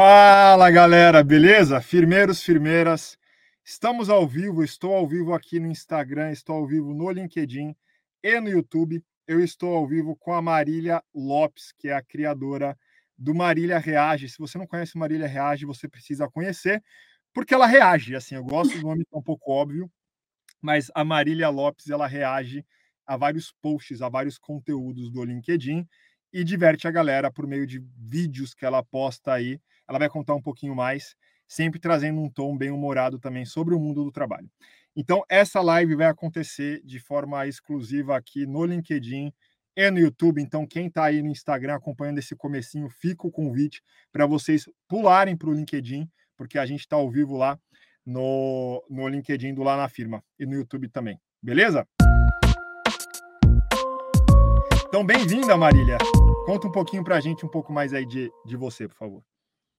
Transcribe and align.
Fala 0.00 0.70
galera, 0.70 1.24
beleza? 1.24 1.80
Firmeiros, 1.80 2.40
firmeiras, 2.40 3.18
estamos 3.64 4.08
ao 4.08 4.28
vivo. 4.28 4.62
Estou 4.62 4.94
ao 4.94 5.08
vivo 5.08 5.34
aqui 5.34 5.58
no 5.58 5.66
Instagram, 5.66 6.30
estou 6.30 6.54
ao 6.54 6.68
vivo 6.68 6.94
no 6.94 7.10
LinkedIn 7.10 7.74
e 8.22 8.40
no 8.40 8.48
YouTube. 8.48 9.04
Eu 9.26 9.42
estou 9.42 9.74
ao 9.74 9.88
vivo 9.88 10.14
com 10.14 10.32
a 10.32 10.40
Marília 10.40 11.02
Lopes, 11.12 11.72
que 11.76 11.88
é 11.88 11.94
a 11.94 12.00
criadora 12.00 12.78
do 13.18 13.34
Marília 13.34 13.76
Reage. 13.76 14.28
Se 14.28 14.38
você 14.38 14.56
não 14.56 14.68
conhece 14.68 14.96
Marília 14.96 15.26
Reage, 15.26 15.66
você 15.66 15.88
precisa 15.88 16.28
conhecer, 16.28 16.80
porque 17.34 17.52
ela 17.52 17.66
reage. 17.66 18.14
Assim, 18.14 18.36
eu 18.36 18.44
gosto 18.44 18.78
do 18.78 18.82
nome, 18.86 19.04
é 19.12 19.18
um 19.18 19.22
pouco 19.22 19.50
óbvio, 19.50 19.90
mas 20.62 20.92
a 20.94 21.04
Marília 21.04 21.48
Lopes 21.48 21.90
ela 21.90 22.06
reage 22.06 22.64
a 23.04 23.16
vários 23.16 23.52
posts, 23.60 24.00
a 24.00 24.08
vários 24.08 24.38
conteúdos 24.38 25.10
do 25.10 25.24
LinkedIn 25.24 25.84
e 26.32 26.44
diverte 26.44 26.86
a 26.86 26.90
galera 26.92 27.32
por 27.32 27.48
meio 27.48 27.66
de 27.66 27.82
vídeos 27.96 28.54
que 28.54 28.64
ela 28.64 28.80
posta 28.84 29.32
aí. 29.32 29.60
Ela 29.88 29.98
vai 29.98 30.08
contar 30.08 30.34
um 30.34 30.42
pouquinho 30.42 30.74
mais, 30.74 31.16
sempre 31.46 31.80
trazendo 31.80 32.20
um 32.20 32.28
tom 32.28 32.56
bem 32.56 32.70
humorado 32.70 33.18
também 33.18 33.44
sobre 33.44 33.74
o 33.74 33.80
mundo 33.80 34.04
do 34.04 34.12
trabalho. 34.12 34.50
Então, 34.94 35.22
essa 35.28 35.60
live 35.60 35.94
vai 35.94 36.06
acontecer 36.06 36.82
de 36.84 36.98
forma 36.98 37.46
exclusiva 37.46 38.16
aqui 38.16 38.46
no 38.46 38.64
LinkedIn 38.64 39.32
e 39.76 39.90
no 39.90 39.98
YouTube. 39.98 40.42
Então, 40.42 40.66
quem 40.66 40.88
está 40.88 41.04
aí 41.04 41.22
no 41.22 41.30
Instagram 41.30 41.76
acompanhando 41.76 42.18
esse 42.18 42.34
comecinho, 42.34 42.88
fica 42.88 43.26
o 43.26 43.30
convite 43.30 43.80
para 44.12 44.26
vocês 44.26 44.68
pularem 44.88 45.36
para 45.36 45.48
o 45.48 45.54
LinkedIn, 45.54 46.10
porque 46.36 46.58
a 46.58 46.66
gente 46.66 46.80
está 46.80 46.96
ao 46.96 47.08
vivo 47.08 47.36
lá 47.36 47.58
no, 48.04 48.84
no 48.90 49.06
LinkedIn 49.06 49.54
do 49.54 49.62
Lá 49.62 49.76
na 49.76 49.88
Firma 49.88 50.22
e 50.38 50.44
no 50.44 50.54
YouTube 50.54 50.88
também. 50.88 51.18
Beleza? 51.40 51.86
Então, 54.88 55.04
bem-vinda, 55.06 55.56
Marília. 55.56 55.98
Conta 56.44 56.66
um 56.66 56.72
pouquinho 56.72 57.04
para 57.04 57.16
a 57.16 57.20
gente, 57.20 57.46
um 57.46 57.50
pouco 57.50 57.72
mais 57.72 57.94
aí 57.94 58.06
de, 58.06 58.30
de 58.44 58.56
você, 58.56 58.88
por 58.88 58.96
favor. 58.96 59.22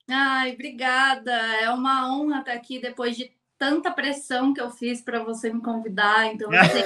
Ai, 0.09 0.53
obrigada. 0.53 1.31
É 1.31 1.69
uma 1.69 2.11
honra 2.11 2.39
estar 2.39 2.53
aqui 2.53 2.79
depois 2.79 3.15
de 3.15 3.31
tanta 3.57 3.91
pressão 3.91 4.53
que 4.53 4.61
eu 4.61 4.71
fiz 4.71 5.01
para 5.01 5.21
você 5.21 5.51
me 5.51 5.61
convidar. 5.61 6.27
Então, 6.33 6.49
assim, 6.55 6.81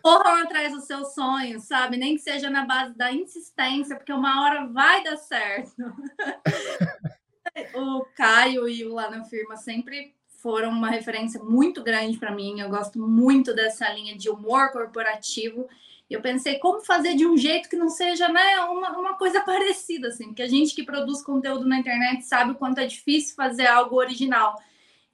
corram 0.00 0.42
atrás 0.42 0.72
dos 0.72 0.84
seus 0.84 1.12
sonhos, 1.12 1.64
sabe? 1.64 1.96
Nem 1.96 2.14
que 2.16 2.22
seja 2.22 2.48
na 2.48 2.64
base 2.64 2.96
da 2.96 3.12
insistência, 3.12 3.96
porque 3.96 4.12
uma 4.12 4.42
hora 4.42 4.66
vai 4.68 5.02
dar 5.02 5.16
certo. 5.16 5.72
o 7.74 8.04
Caio 8.16 8.68
e 8.68 8.84
o 8.84 8.94
lá 8.94 9.10
na 9.10 9.24
firma 9.24 9.56
sempre 9.56 10.14
foram 10.40 10.70
uma 10.70 10.88
referência 10.88 11.42
muito 11.42 11.82
grande 11.82 12.16
para 12.16 12.34
mim. 12.34 12.60
Eu 12.60 12.70
gosto 12.70 12.98
muito 12.98 13.52
dessa 13.54 13.92
linha 13.92 14.16
de 14.16 14.30
humor 14.30 14.70
corporativo 14.72 15.68
eu 16.14 16.20
pensei 16.20 16.58
como 16.58 16.80
fazer 16.80 17.14
de 17.14 17.24
um 17.24 17.36
jeito 17.36 17.68
que 17.68 17.76
não 17.76 17.88
seja 17.88 18.28
né, 18.28 18.60
uma, 18.60 18.98
uma 18.98 19.14
coisa 19.16 19.40
parecida, 19.40 20.08
assim, 20.08 20.26
porque 20.26 20.42
a 20.42 20.48
gente 20.48 20.74
que 20.74 20.82
produz 20.82 21.22
conteúdo 21.22 21.66
na 21.66 21.78
internet 21.78 22.24
sabe 22.24 22.50
o 22.50 22.56
quanto 22.56 22.78
é 22.78 22.86
difícil 22.86 23.36
fazer 23.36 23.66
algo 23.66 23.96
original. 23.96 24.60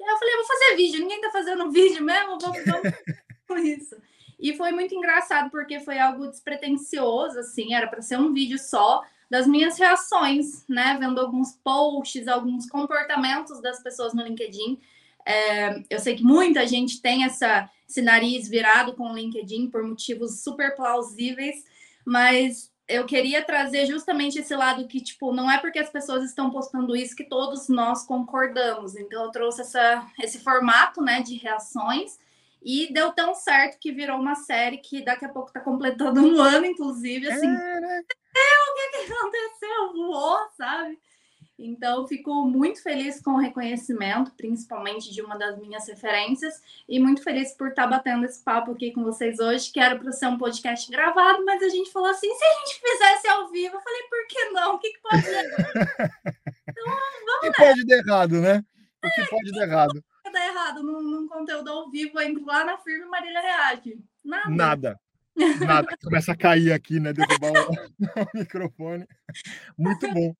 E 0.00 0.02
aí 0.02 0.10
eu 0.10 0.18
falei, 0.18 0.36
vou 0.36 0.46
fazer 0.46 0.76
vídeo, 0.76 1.00
ninguém 1.00 1.20
tá 1.20 1.30
fazendo 1.30 1.70
vídeo 1.72 2.02
mesmo, 2.02 2.38
vamos, 2.38 2.64
vamos 2.64 2.92
com 3.46 3.58
isso. 3.58 3.96
E 4.38 4.56
foi 4.56 4.72
muito 4.72 4.94
engraçado 4.94 5.50
porque 5.50 5.80
foi 5.80 5.98
algo 5.98 6.28
despretensioso, 6.28 7.38
assim, 7.38 7.74
era 7.74 7.86
para 7.86 8.02
ser 8.02 8.18
um 8.18 8.32
vídeo 8.32 8.58
só 8.58 9.02
das 9.30 9.46
minhas 9.46 9.78
reações, 9.78 10.64
né? 10.68 10.96
Vendo 11.00 11.20
alguns 11.20 11.52
posts, 11.64 12.28
alguns 12.28 12.68
comportamentos 12.68 13.60
das 13.60 13.82
pessoas 13.82 14.14
no 14.14 14.22
LinkedIn. 14.22 14.78
É, 15.26 15.82
eu 15.90 15.98
sei 15.98 16.14
que 16.14 16.22
muita 16.22 16.66
gente 16.66 17.02
tem 17.02 17.24
essa 17.24 17.68
esse 17.88 18.02
nariz 18.02 18.48
virado 18.48 18.94
com 18.94 19.10
o 19.10 19.14
LinkedIn 19.14 19.70
por 19.70 19.82
motivos 19.82 20.42
super 20.42 20.74
plausíveis, 20.74 21.64
mas 22.04 22.70
eu 22.88 23.04
queria 23.04 23.42
trazer 23.44 23.86
justamente 23.86 24.38
esse 24.38 24.54
lado 24.54 24.86
que, 24.86 25.00
tipo, 25.00 25.32
não 25.32 25.50
é 25.50 25.58
porque 25.58 25.78
as 25.78 25.90
pessoas 25.90 26.24
estão 26.24 26.50
postando 26.50 26.94
isso 26.94 27.16
que 27.16 27.24
todos 27.24 27.68
nós 27.68 28.04
concordamos. 28.04 28.96
Então, 28.96 29.24
eu 29.24 29.30
trouxe 29.30 29.62
essa, 29.62 30.06
esse 30.22 30.38
formato, 30.38 31.02
né, 31.02 31.20
de 31.20 31.34
reações 31.34 32.18
e 32.62 32.92
deu 32.92 33.12
tão 33.12 33.34
certo 33.34 33.78
que 33.78 33.92
virou 33.92 34.18
uma 34.18 34.34
série 34.34 34.78
que 34.78 35.04
daqui 35.04 35.24
a 35.24 35.28
pouco 35.28 35.48
está 35.48 35.60
completando 35.60 36.20
um 36.20 36.40
ano, 36.40 36.66
inclusive, 36.66 37.28
assim. 37.28 37.46
É, 37.46 37.80
né? 37.80 38.02
o 38.02 38.74
que, 38.74 39.06
que 39.06 39.12
aconteceu? 39.12 39.92
Voou, 39.92 40.38
sabe? 40.56 40.98
Então, 41.58 42.06
fico 42.06 42.44
muito 42.44 42.82
feliz 42.82 43.18
com 43.20 43.32
o 43.32 43.38
reconhecimento, 43.38 44.30
principalmente 44.32 45.10
de 45.10 45.22
uma 45.22 45.38
das 45.38 45.58
minhas 45.58 45.88
referências, 45.88 46.62
e 46.86 47.00
muito 47.00 47.22
feliz 47.22 47.54
por 47.54 47.68
estar 47.68 47.86
batendo 47.86 48.26
esse 48.26 48.42
papo 48.44 48.72
aqui 48.72 48.92
com 48.92 49.02
vocês 49.02 49.38
hoje, 49.38 49.72
que 49.72 49.80
era 49.80 49.98
para 49.98 50.12
ser 50.12 50.26
um 50.26 50.36
podcast 50.36 50.90
gravado, 50.90 51.44
mas 51.46 51.62
a 51.62 51.68
gente 51.70 51.90
falou 51.90 52.10
assim: 52.10 52.28
se 52.28 52.44
a 52.44 52.58
gente 52.58 52.80
fizesse 52.80 53.28
ao 53.28 53.48
vivo, 53.48 53.76
eu 53.76 53.80
falei, 53.80 54.02
por 54.02 54.26
que 54.28 54.44
não? 54.50 54.74
O 54.74 54.78
que, 54.78 54.90
que 54.90 55.00
pode 55.00 55.22
dar? 55.22 55.44
Então, 56.68 56.84
vamos 56.84 57.36
O 57.38 57.40
que 57.40 57.52
pode 57.52 57.86
dar 57.86 57.96
errado, 57.96 58.40
né? 58.42 58.62
O 59.02 59.08
que 59.08 59.20
é, 59.22 59.26
pode 59.26 59.50
dar 59.52 59.66
errado? 59.66 60.04
Pode 60.22 60.34
dar 60.34 60.46
errado 60.46 60.82
num, 60.82 61.00
num 61.00 61.26
conteúdo 61.26 61.70
ao 61.70 61.90
vivo, 61.90 62.20
entre 62.20 62.44
lá 62.44 62.64
na 62.64 62.76
firme 62.76 63.06
Marília 63.06 63.40
reage. 63.40 63.98
Nada. 64.22 64.50
Nada. 64.50 65.00
Nada. 65.64 65.96
Começa 66.02 66.32
a 66.32 66.36
cair 66.36 66.72
aqui, 66.72 67.00
né? 67.00 67.14
Derrubar 67.14 67.52
o, 67.52 67.72
o 68.36 68.38
microfone. 68.38 69.06
Muito 69.78 70.06
bom 70.12 70.34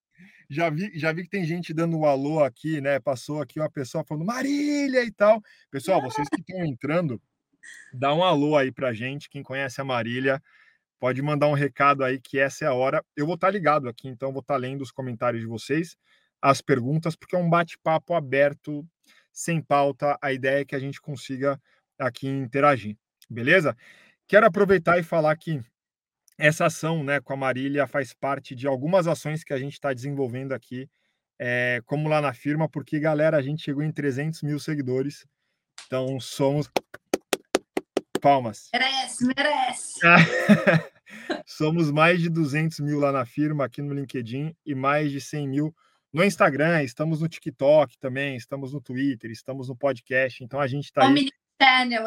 já 0.49 0.71
vi, 0.71 0.91
já 0.99 1.13
vi 1.13 1.23
que 1.25 1.31
tem 1.31 1.45
gente 1.45 1.75
dando 1.75 1.97
um 1.99 2.05
alô 2.05 2.43
aqui, 2.43 2.81
né? 2.81 2.99
Passou 3.01 3.41
aqui 3.41 3.59
uma 3.61 3.71
pessoa 3.71 4.05
falando 4.05 4.25
Marília 4.25 5.03
e 5.05 5.11
tal. 5.11 5.43
Pessoal, 5.71 6.01
vocês 6.01 6.29
que 6.29 6.41
estão 6.41 6.65
entrando, 6.65 7.21
dá 7.93 8.15
um 8.15 8.23
alô 8.23 8.57
aí 8.57 8.71
pra 8.73 8.93
gente. 8.93 9.29
Quem 9.29 9.43
conhece 9.43 9.81
a 9.81 9.85
Marília, 9.85 10.43
pode 10.99 11.21
mandar 11.23 11.49
um 11.49 11.53
recado 11.53 12.05
aí 12.05 12.21
que 12.21 12.39
essa 12.39 12.65
é 12.65 12.69
a 12.69 12.75
hora. 12.75 13.05
Eu 13.17 13.27
vou 13.27 13.35
estar 13.35 13.49
tá 13.49 13.53
ligado 13.53 13.89
aqui, 13.89 14.09
então 14.09 14.33
vou 14.33 14.41
estar 14.41 14.55
tá 14.55 14.59
lendo 14.59 14.83
os 14.83 14.91
comentários 14.91 15.43
de 15.43 15.49
vocês, 15.49 15.97
as 16.41 16.61
perguntas, 16.61 17.17
porque 17.17 17.37
é 17.37 17.39
um 17.39 17.51
bate-papo 17.51 18.15
aberto, 18.15 18.87
sem 19.33 19.61
pauta. 19.61 20.19
A 20.23 20.33
ideia 20.33 20.61
é 20.61 20.65
que 20.65 20.77
a 20.77 20.81
gente 20.81 21.01
consiga 21.01 21.61
aqui 21.99 22.29
interagir, 22.29 22.97
beleza? 23.29 23.77
Quero 24.27 24.47
aproveitar 24.47 24.99
e 24.99 25.03
falar 25.03 25.37
que 25.37 25.61
essa 26.39 26.67
ação 26.67 27.03
né, 27.03 27.21
com 27.21 27.33
a 27.33 27.37
Marília 27.37 27.87
faz 27.87 28.13
parte 28.13 28.55
de 28.55 28.67
algumas 28.67 29.07
ações 29.07 29.43
que 29.43 29.53
a 29.53 29.59
gente 29.59 29.73
está 29.73 29.93
desenvolvendo 29.93 30.53
aqui, 30.53 30.89
é, 31.39 31.81
como 31.87 32.09
lá 32.09 32.21
na 32.21 32.33
firma, 32.33 32.69
porque, 32.69 32.99
galera, 32.99 33.37
a 33.37 33.43
gente 33.43 33.63
chegou 33.63 33.83
em 33.83 33.93
300 33.93 34.43
mil 34.43 34.59
seguidores, 34.59 35.27
então 35.87 36.19
somos. 36.21 36.71
Palmas. 38.21 38.71
Merece, 38.73 39.27
merece. 39.27 40.01
somos 41.47 41.91
mais 41.91 42.21
de 42.21 42.29
200 42.29 42.81
mil 42.81 42.99
lá 42.99 43.13
na 43.13 43.25
firma, 43.25 43.65
aqui 43.65 43.81
no 43.81 43.95
LinkedIn, 43.95 44.55
e 44.65 44.75
mais 44.75 45.13
de 45.13 45.21
100 45.21 45.49
mil 45.49 45.75
no 46.13 46.25
Instagram, 46.25 46.83
estamos 46.83 47.21
no 47.21 47.29
TikTok 47.29 47.99
também, 47.99 48.37
estamos 48.37 48.73
no 48.73 48.81
Twitter, 48.81 49.31
estamos 49.31 49.69
no 49.69 49.77
podcast, 49.77 50.43
então 50.43 50.59
a 50.59 50.67
gente 50.67 50.85
está 50.85 51.03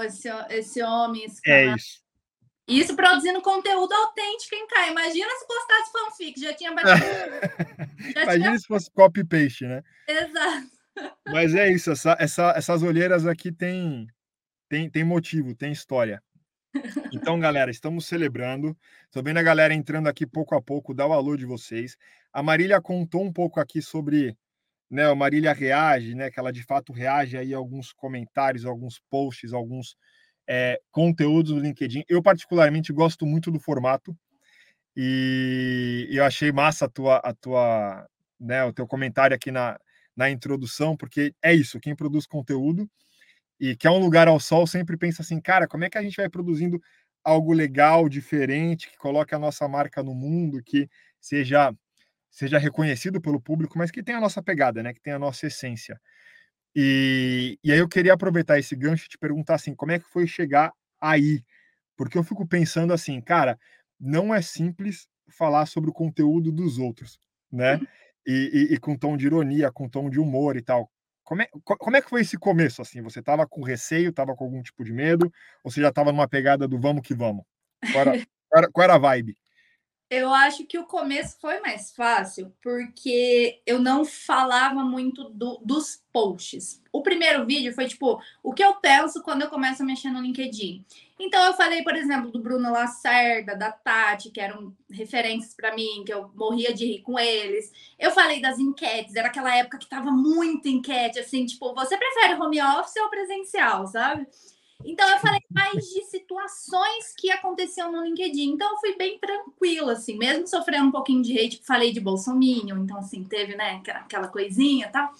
esse, 0.03 0.27
esse 0.49 0.81
homem, 0.81 1.25
esse 1.25 1.39
É 1.45 1.75
isso. 1.75 2.01
Isso 2.69 2.95
produzindo 2.95 3.41
conteúdo 3.41 3.91
autêntico 3.91 4.55
em 4.55 4.67
cá. 4.67 4.87
Imagina 4.89 5.29
se 5.31 5.47
postasse 5.47 5.91
fanfic, 5.91 6.39
já 6.39 6.53
tinha 6.53 6.73
batido. 6.73 7.05
já 8.13 8.23
Imagina 8.23 8.45
tinha... 8.45 8.59
se 8.59 8.67
fosse 8.67 8.91
copy-paste, 8.91 9.65
né? 9.65 9.83
Exato. 10.07 10.79
Mas 11.27 11.55
é 11.55 11.71
isso, 11.71 11.91
essa, 11.91 12.15
essa, 12.19 12.53
essas 12.55 12.83
olheiras 12.83 13.25
aqui 13.25 13.51
tem, 13.51 14.07
tem, 14.67 14.89
tem 14.89 15.03
motivo, 15.03 15.55
tem 15.55 15.71
história. 15.71 16.21
Então, 17.11 17.39
galera, 17.39 17.71
estamos 17.71 18.05
celebrando. 18.05 18.77
Estou 19.05 19.23
vendo 19.23 19.37
a 19.37 19.43
galera 19.43 19.73
entrando 19.73 20.07
aqui 20.07 20.25
pouco 20.27 20.55
a 20.55 20.61
pouco, 20.61 20.93
dá 20.93 21.05
o 21.07 21.13
alô 21.13 21.35
de 21.35 21.45
vocês. 21.45 21.97
A 22.31 22.43
Marília 22.43 22.79
contou 22.81 23.23
um 23.23 23.33
pouco 23.33 23.59
aqui 23.59 23.81
sobre, 23.81 24.37
né, 24.89 25.05
a 25.05 25.15
Marília 25.15 25.53
reage, 25.53 26.13
né, 26.13 26.29
que 26.29 26.39
ela 26.39 26.51
de 26.51 26.63
fato 26.63 26.93
reage 26.93 27.37
aí 27.37 27.53
a 27.53 27.57
alguns 27.57 27.91
comentários, 27.91 28.65
alguns 28.65 28.99
posts, 29.09 29.53
alguns 29.53 29.95
é, 30.49 30.81
conteúdos 30.91 31.53
do 31.53 31.59
LinkedIn. 31.59 32.03
Eu, 32.09 32.23
particularmente, 32.23 32.91
gosto 32.91 33.25
muito 33.25 33.51
do 33.51 33.59
formato 33.59 34.17
e 34.95 36.07
eu 36.11 36.25
achei 36.25 36.51
massa 36.51 36.85
a 36.85 36.89
tua, 36.89 37.17
a 37.17 37.33
tua, 37.33 38.07
né, 38.39 38.63
o 38.65 38.73
teu 38.73 38.87
comentário 38.87 39.35
aqui 39.35 39.51
na, 39.51 39.79
na 40.15 40.29
introdução, 40.29 40.97
porque 40.97 41.33
é 41.43 41.53
isso, 41.53 41.79
quem 41.79 41.95
produz 41.95 42.25
conteúdo 42.25 42.89
e 43.59 43.75
quer 43.75 43.91
um 43.91 43.99
lugar 43.99 44.27
ao 44.27 44.39
sol 44.39 44.67
sempre 44.67 44.97
pensa 44.97 45.21
assim, 45.21 45.41
cara, 45.41 45.67
como 45.67 45.83
é 45.85 45.89
que 45.89 45.97
a 45.97 46.03
gente 46.03 46.17
vai 46.17 46.29
produzindo 46.29 46.81
algo 47.23 47.53
legal, 47.53 48.09
diferente, 48.09 48.89
que 48.89 48.97
coloque 48.97 49.35
a 49.35 49.39
nossa 49.39 49.67
marca 49.67 50.03
no 50.03 50.15
mundo, 50.15 50.63
que 50.63 50.89
seja 51.21 51.73
seja 52.31 52.57
reconhecido 52.59 53.21
pelo 53.21 53.41
público, 53.41 53.77
mas 53.77 53.91
que 53.91 54.03
tenha 54.03 54.19
a 54.19 54.21
nossa 54.21 54.41
pegada, 54.41 54.83
né, 54.83 54.93
que 54.93 55.01
tenha 55.01 55.17
a 55.17 55.19
nossa 55.19 55.47
essência. 55.47 55.99
E, 56.75 57.57
e 57.63 57.71
aí 57.71 57.79
eu 57.79 57.87
queria 57.87 58.13
aproveitar 58.13 58.59
esse 58.59 58.75
gancho 58.75 59.05
e 59.05 59.09
te 59.09 59.17
perguntar 59.17 59.55
assim, 59.55 59.73
como 59.73 59.91
é 59.91 59.99
que 59.99 60.07
foi 60.07 60.27
chegar 60.27 60.71
aí? 60.99 61.43
Porque 61.97 62.17
eu 62.17 62.23
fico 62.23 62.47
pensando 62.47 62.93
assim, 62.93 63.19
cara, 63.19 63.59
não 63.99 64.33
é 64.33 64.41
simples 64.41 65.07
falar 65.29 65.65
sobre 65.65 65.89
o 65.89 65.93
conteúdo 65.93 66.51
dos 66.51 66.77
outros, 66.77 67.19
né? 67.51 67.75
Uhum. 67.75 67.87
E, 68.27 68.67
e, 68.71 68.73
e 68.75 68.79
com 68.79 68.95
tom 68.95 69.17
de 69.17 69.25
ironia, 69.25 69.71
com 69.71 69.89
tom 69.89 70.09
de 70.09 70.19
humor 70.19 70.55
e 70.55 70.61
tal. 70.61 70.89
Como 71.23 71.41
é, 71.41 71.49
como 71.63 71.95
é 71.95 72.01
que 72.01 72.09
foi 72.09 72.21
esse 72.21 72.37
começo, 72.37 72.81
assim? 72.81 73.01
Você 73.01 73.19
estava 73.19 73.47
com 73.47 73.61
receio, 73.61 74.09
estava 74.09 74.35
com 74.35 74.45
algum 74.45 74.61
tipo 74.63 74.83
de 74.83 74.91
medo? 74.91 75.31
Ou 75.63 75.69
você 75.69 75.81
já 75.81 75.89
estava 75.89 76.11
numa 76.11 76.27
pegada 76.27 76.67
do 76.67 76.79
vamos 76.79 77.03
que 77.03 77.13
vamos? 77.13 77.45
Qual 77.91 78.01
era, 78.01 78.11
qual 78.49 78.63
era, 78.63 78.71
qual 78.71 78.83
era 78.83 78.95
a 78.95 78.97
vibe? 78.97 79.37
Eu 80.09 80.33
acho 80.33 80.65
que 80.65 80.79
o 80.79 80.85
começo 80.85 81.37
foi 81.39 81.59
mais 81.59 81.91
fácil, 81.91 82.51
porque 82.63 83.61
eu 83.63 83.79
não 83.79 84.03
falava 84.03 84.83
muito 84.83 85.29
do, 85.29 85.61
dos 85.63 86.03
posts. 86.11 86.81
O 86.91 87.03
primeiro 87.03 87.45
vídeo 87.45 87.71
foi 87.75 87.87
tipo, 87.87 88.19
o 88.41 88.51
que 88.51 88.63
eu 88.63 88.73
penso 88.75 89.21
quando 89.21 89.43
eu 89.43 89.49
começo 89.49 89.83
a 89.83 89.85
mexer 89.85 90.09
no 90.09 90.19
LinkedIn. 90.19 90.83
Então 91.19 91.45
eu 91.45 91.53
falei, 91.53 91.83
por 91.83 91.95
exemplo, 91.95 92.31
do 92.31 92.41
Bruno 92.41 92.71
Lacerda, 92.71 93.55
da 93.55 93.71
Tati, 93.71 94.31
que 94.31 94.41
eram 94.41 94.75
referências 94.89 95.53
para 95.53 95.75
mim, 95.75 96.03
que 96.03 96.11
eu 96.13 96.31
morria 96.33 96.73
de 96.73 96.87
rir 96.87 97.01
com 97.01 97.19
eles. 97.19 97.71
Eu 97.99 98.09
falei 98.09 98.41
das 98.41 98.57
enquetes, 98.57 99.15
era 99.15 99.27
aquela 99.27 99.55
época 99.55 99.77
que 99.77 99.87
tava 99.87 100.09
muito 100.09 100.67
enquete, 100.67 101.19
assim, 101.19 101.45
tipo, 101.45 101.71
você 101.75 101.95
prefere 101.95 102.33
home 102.33 102.59
office 102.59 102.95
ou 102.97 103.09
presencial, 103.09 103.85
sabe? 103.85 104.25
Então, 104.83 105.09
eu 105.09 105.19
falei 105.19 105.41
mais 105.49 105.89
de 105.89 106.03
situações 106.05 107.13
que 107.17 107.29
aconteciam 107.31 107.91
no 107.91 108.03
LinkedIn. 108.03 108.51
Então, 108.51 108.71
eu 108.71 108.77
fui 108.77 108.95
bem 108.95 109.19
tranquila, 109.19 109.93
assim, 109.93 110.17
mesmo 110.17 110.47
sofrendo 110.47 110.87
um 110.87 110.91
pouquinho 110.91 111.21
de 111.21 111.37
hate, 111.37 111.61
falei 111.65 111.91
de 111.91 111.99
Bolsonaro, 111.99 112.77
então, 112.77 112.97
assim, 112.97 113.23
teve, 113.23 113.55
né, 113.55 113.81
aquela 113.87 114.27
coisinha 114.27 114.87
e 114.87 114.91
tal. 114.91 115.13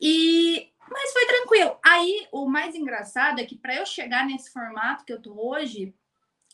E. 0.00 0.68
Mas 0.90 1.12
foi 1.12 1.26
tranquilo. 1.26 1.76
Aí, 1.84 2.26
o 2.32 2.48
mais 2.48 2.74
engraçado 2.74 3.40
é 3.40 3.44
que 3.44 3.54
para 3.54 3.76
eu 3.76 3.84
chegar 3.84 4.26
nesse 4.26 4.50
formato 4.50 5.04
que 5.04 5.12
eu 5.12 5.20
tô 5.20 5.34
hoje, 5.34 5.94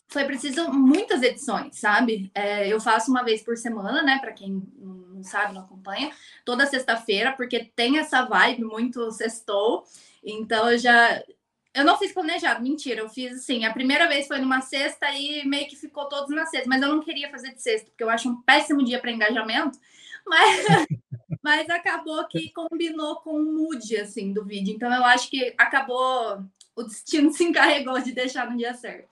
foi 0.09 0.25
preciso 0.25 0.73
muitas 0.73 1.23
edições, 1.23 1.79
sabe? 1.79 2.31
É, 2.35 2.69
eu 2.69 2.81
faço 2.81 3.11
uma 3.11 3.23
vez 3.23 3.43
por 3.43 3.57
semana, 3.57 4.03
né? 4.03 4.19
Para 4.19 4.33
quem 4.33 4.63
não 4.77 5.23
sabe, 5.23 5.55
não 5.55 5.63
acompanha, 5.63 6.11
toda 6.45 6.67
sexta-feira, 6.67 7.33
porque 7.33 7.65
tem 7.77 7.99
essa 7.99 8.25
vibe 8.25 8.65
muito 8.65 9.11
sextou. 9.13 9.85
Então 10.23 10.71
eu 10.71 10.79
já 10.79 11.23
eu 11.75 11.85
não 11.85 11.99
fiz 11.99 12.13
planejado, 12.13 12.63
mentira. 12.63 13.01
Eu 13.01 13.09
fiz 13.09 13.39
assim, 13.39 13.65
a 13.65 13.73
primeira 13.73 14.09
vez 14.09 14.27
foi 14.27 14.39
numa 14.39 14.61
sexta 14.61 15.11
e 15.11 15.45
meio 15.47 15.67
que 15.67 15.77
ficou 15.77 16.09
todos 16.09 16.35
na 16.35 16.47
sexta, 16.47 16.69
mas 16.69 16.81
eu 16.81 16.89
não 16.89 17.01
queria 17.01 17.31
fazer 17.31 17.53
de 17.53 17.61
sexta, 17.61 17.91
porque 17.91 18.05
eu 18.05 18.11
acho 18.11 18.29
um 18.29 18.41
péssimo 18.43 18.85
dia 18.85 19.01
para 19.01 19.11
engajamento. 19.11 19.79
Mas, 20.27 20.65
mas 21.43 21.69
acabou 21.69 22.27
que 22.27 22.51
combinou 22.51 23.17
com 23.17 23.33
o 23.33 23.45
mood 23.45 23.95
assim 23.99 24.33
do 24.33 24.43
vídeo. 24.43 24.75
Então 24.75 24.91
eu 24.91 25.05
acho 25.05 25.29
que 25.29 25.53
acabou 25.59 26.43
o 26.75 26.83
destino 26.83 27.31
se 27.31 27.45
encarregou 27.45 28.01
de 28.01 28.13
deixar 28.13 28.51
no 28.51 28.57
dia 28.57 28.73
certo. 28.73 29.09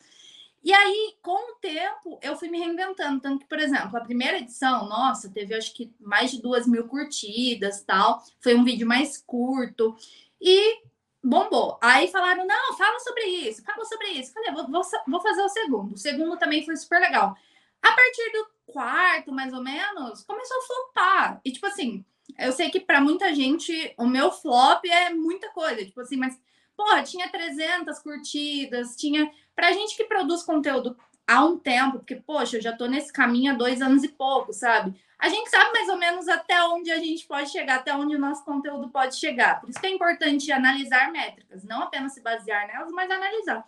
E 0.65 0.73
aí, 0.73 1.17
com 1.21 1.53
o 1.53 1.57
tempo, 1.57 2.21
eu 2.23 2.37
fui 2.37 2.49
me 2.49 2.59
reinventando. 2.59 3.21
Tanto 3.21 3.41
que, 3.41 3.49
por 3.49 3.59
exemplo, 3.59 3.97
a 3.97 4.01
primeira 4.01 4.39
edição, 4.39 4.89
nossa, 4.89 5.29
teve 5.29 5.55
acho 5.55 5.75
que 5.75 5.93
mais 6.01 6.31
de 6.31 6.41
duas 6.41 6.67
mil 6.67 6.87
curtidas 6.87 7.83
tal. 7.83 8.23
Foi 8.41 8.55
um 8.55 8.65
vídeo 8.65 8.87
mais 8.87 9.19
curto. 9.19 9.97
E 10.41 10.81
bombou. 11.23 11.79
Aí 11.81 12.09
falaram: 12.09 12.47
não, 12.47 12.77
fala 12.77 12.99
sobre 13.01 13.25
isso, 13.25 13.63
fala 13.65 13.85
sobre 13.85 14.09
isso. 14.09 14.33
Falei: 14.33 14.53
vou, 14.53 14.69
vou, 14.69 14.83
vou 15.07 15.21
fazer 15.21 15.43
o 15.43 15.49
segundo. 15.49 15.95
O 15.95 15.99
segundo 15.99 16.37
também 16.37 16.65
foi 16.65 16.77
super 16.77 17.01
legal. 17.01 17.37
A 17.83 17.93
partir 17.93 18.33
do 18.33 18.47
quarto, 18.67 19.33
mais 19.33 19.53
ou 19.53 19.63
menos, 19.63 20.23
começou 20.23 20.57
a 20.59 20.63
flopar. 20.63 21.41
E, 21.45 21.53
tipo 21.53 21.67
assim, 21.67 22.05
eu 22.39 22.53
sei 22.53 22.71
que 22.71 22.81
para 22.81 23.01
muita 23.01 23.35
gente 23.35 23.95
o 23.99 24.07
meu 24.07 24.31
flop 24.31 24.85
é 24.85 25.11
muita 25.11 25.51
coisa. 25.51 25.85
Tipo 25.85 26.01
assim, 26.01 26.17
mas, 26.17 26.41
porra, 26.77 27.03
tinha 27.03 27.29
300 27.29 27.99
curtidas, 28.01 28.97
tinha. 28.97 29.31
Pra 29.55 29.73
gente 29.73 29.97
que 29.97 30.05
produz 30.05 30.43
conteúdo 30.43 30.97
há 31.33 31.45
um 31.45 31.59
tempo, 31.59 31.99
porque, 31.99 32.17
poxa, 32.17 32.57
eu 32.57 32.63
já 32.63 32.77
tô 32.77 32.87
nesse 32.87 33.13
caminho 33.13 33.53
há 33.53 33.57
dois 33.57 33.81
anos 33.83 34.05
e 34.05 34.09
pouco, 34.09 34.53
sabe? 34.53 34.95
a 35.23 35.29
gente 35.29 35.49
sabe 35.51 35.71
mais 35.71 35.89
ou 35.89 35.97
menos 35.97 36.29
até 36.29 36.61
onde 36.65 36.91
a 36.91 36.99
gente 36.99 37.25
pode 37.29 37.49
chegar, 37.49 37.77
até 37.77 37.95
onde 37.95 38.17
o 38.17 38.19
nosso 38.19 38.45
conteúdo 38.45 38.89
pode 38.89 39.15
chegar. 39.15 39.61
Por 39.61 39.71
isso 39.71 39.79
que 39.79 39.87
é 39.87 39.91
importante 39.91 40.51
analisar 40.51 41.13
métricas, 41.13 41.63
não 41.63 41.83
apenas 41.83 42.13
se 42.13 42.21
basear 42.21 42.67
nelas, 42.67 42.91
mas 42.91 43.09
analisar. 43.09 43.65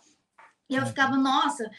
E 0.69 0.75
eu 0.75 0.81
uhum. 0.81 0.87
ficava, 0.87 1.15
nossa, 1.15 1.71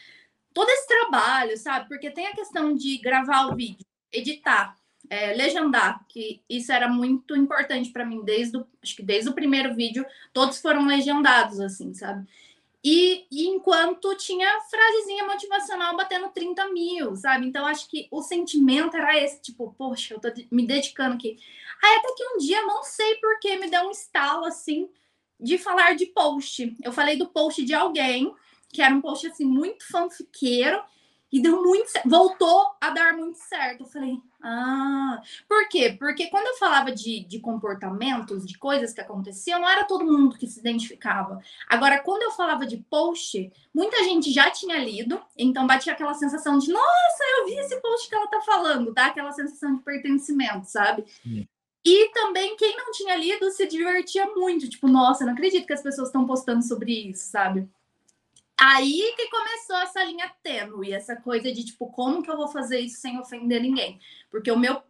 todo 0.51 0.67
esse 0.67 0.87
trabalho, 0.87 1.55
sabe? 1.57 1.87
Porque 1.87 2.09
tem 2.09 2.25
a 2.25 2.33
questão 2.33 2.73
de 2.73 2.97
gravar 2.97 3.45
o 3.45 3.55
vídeo, 3.55 3.85
editar, 4.11 4.75
é, 5.11 5.35
legendar, 5.35 6.03
que 6.09 6.41
isso 6.49 6.71
era 6.71 6.89
muito 6.89 7.35
importante 7.35 7.91
para 7.91 8.03
mim 8.03 8.23
desde 8.25 8.57
o, 8.57 8.65
acho 8.81 8.95
que 8.95 9.03
desde 9.03 9.29
o 9.29 9.33
primeiro 9.33 9.75
vídeo, 9.75 10.03
todos 10.33 10.59
foram 10.59 10.87
legendados, 10.87 11.59
assim, 11.59 11.93
sabe? 11.93 12.27
E, 12.89 13.27
e, 13.29 13.47
enquanto 13.47 14.15
tinha 14.15 14.61
frasezinha 14.61 15.25
motivacional 15.25 15.97
batendo 15.97 16.29
30 16.29 16.69
mil, 16.69 17.17
sabe? 17.17 17.45
Então, 17.45 17.67
acho 17.67 17.89
que 17.89 18.07
o 18.09 18.21
sentimento 18.21 18.95
era 18.95 19.21
esse, 19.21 19.41
tipo, 19.41 19.75
poxa, 19.77 20.13
eu 20.13 20.21
tô 20.21 20.29
me 20.49 20.65
dedicando 20.65 21.15
aqui. 21.15 21.37
Aí 21.83 21.97
até 21.97 22.13
que 22.15 22.23
um 22.23 22.37
dia, 22.37 22.61
não 22.61 22.81
sei 22.83 23.15
por 23.15 23.41
que, 23.41 23.57
me 23.57 23.69
deu 23.69 23.81
um 23.81 23.91
estalo, 23.91 24.45
assim, 24.45 24.89
de 25.37 25.57
falar 25.57 25.97
de 25.97 26.05
post. 26.05 26.77
Eu 26.81 26.93
falei 26.93 27.17
do 27.17 27.27
post 27.27 27.61
de 27.65 27.73
alguém, 27.73 28.33
que 28.69 28.81
era 28.81 28.95
um 28.95 29.01
post, 29.01 29.27
assim, 29.27 29.43
muito 29.43 29.85
fanfiqueiro, 29.85 30.81
e 31.31 31.41
deu 31.41 31.61
muito 31.61 31.91
voltou 32.05 32.71
a 32.79 32.89
dar 32.89 33.13
muito 33.13 33.37
certo. 33.37 33.83
Eu 33.83 33.87
falei, 33.87 34.21
ah, 34.41 35.21
por 35.47 35.67
quê? 35.67 35.95
Porque 35.97 36.27
quando 36.27 36.47
eu 36.47 36.57
falava 36.57 36.91
de, 36.91 37.25
de 37.25 37.39
comportamentos, 37.39 38.45
de 38.45 38.57
coisas 38.57 38.93
que 38.93 39.01
aconteciam, 39.01 39.59
não 39.59 39.69
era 39.69 39.83
todo 39.83 40.05
mundo 40.05 40.37
que 40.37 40.47
se 40.47 40.59
identificava. 40.59 41.41
Agora, 41.67 41.99
quando 41.99 42.23
eu 42.23 42.31
falava 42.31 42.65
de 42.65 42.77
post, 42.89 43.51
muita 43.73 44.03
gente 44.03 44.31
já 44.31 44.49
tinha 44.49 44.77
lido, 44.77 45.21
então 45.37 45.67
batia 45.67 45.93
aquela 45.93 46.13
sensação 46.13 46.57
de, 46.57 46.71
nossa, 46.71 47.23
eu 47.39 47.45
vi 47.45 47.55
esse 47.55 47.79
post 47.81 48.07
que 48.07 48.15
ela 48.15 48.27
tá 48.27 48.41
falando, 48.41 48.93
dá 48.93 49.07
aquela 49.07 49.31
sensação 49.31 49.75
de 49.75 49.83
pertencimento, 49.83 50.65
sabe? 50.69 51.05
E 51.85 52.09
também 52.11 52.55
quem 52.57 52.75
não 52.75 52.91
tinha 52.91 53.15
lido 53.15 53.49
se 53.51 53.65
divertia 53.65 54.25
muito, 54.35 54.69
tipo, 54.69 54.87
nossa, 54.87 55.25
não 55.25 55.33
acredito 55.33 55.65
que 55.65 55.73
as 55.73 55.81
pessoas 55.81 56.09
estão 56.09 56.25
postando 56.25 56.61
sobre 56.61 57.09
isso, 57.09 57.29
sabe? 57.29 57.69
Aí 58.59 59.13
que 59.15 59.29
começou 59.29 59.75
essa 59.77 60.03
linha 60.03 60.31
tênue, 60.41 60.91
essa 60.91 61.15
coisa 61.15 61.51
de 61.51 61.63
tipo, 61.63 61.91
como 61.91 62.23
que 62.23 62.31
eu 62.31 62.37
vou 62.37 62.47
fazer 62.47 62.79
isso 62.79 62.99
sem 62.99 63.19
ofender 63.19 63.61
ninguém? 63.61 63.99
Porque 64.31 64.51
o 64.51 64.57
meu 64.57 64.81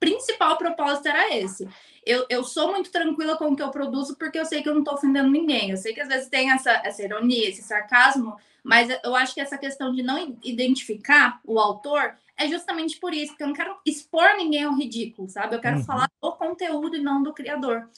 principal 0.00 0.56
propósito 0.56 1.06
era 1.06 1.36
esse. 1.36 1.68
Eu, 2.04 2.26
eu 2.28 2.42
sou 2.42 2.72
muito 2.72 2.90
tranquila 2.90 3.36
com 3.36 3.52
o 3.52 3.56
que 3.56 3.62
eu 3.62 3.70
produzo 3.70 4.16
porque 4.16 4.38
eu 4.38 4.44
sei 4.44 4.60
que 4.60 4.68
eu 4.68 4.74
não 4.74 4.80
estou 4.80 4.94
ofendendo 4.94 5.30
ninguém. 5.30 5.70
Eu 5.70 5.76
sei 5.76 5.94
que 5.94 6.00
às 6.00 6.08
vezes 6.08 6.28
tem 6.28 6.50
essa, 6.50 6.72
essa 6.84 7.02
ironia, 7.02 7.48
esse 7.48 7.62
sarcasmo, 7.62 8.36
mas 8.64 8.88
eu 9.04 9.14
acho 9.14 9.34
que 9.34 9.40
essa 9.40 9.56
questão 9.56 9.92
de 9.92 10.02
não 10.02 10.36
identificar 10.42 11.40
o 11.44 11.60
autor 11.60 12.16
é 12.36 12.48
justamente 12.48 12.98
por 12.98 13.14
isso, 13.14 13.28
porque 13.28 13.44
eu 13.44 13.48
não 13.48 13.54
quero 13.54 13.76
expor 13.86 14.36
ninguém 14.36 14.64
ao 14.64 14.74
ridículo, 14.74 15.28
sabe? 15.28 15.54
Eu 15.54 15.60
quero 15.60 15.78
uhum. 15.78 15.84
falar 15.84 16.10
do 16.20 16.32
conteúdo 16.32 16.96
e 16.96 17.00
não 17.00 17.22
do 17.22 17.32
criador. 17.32 17.88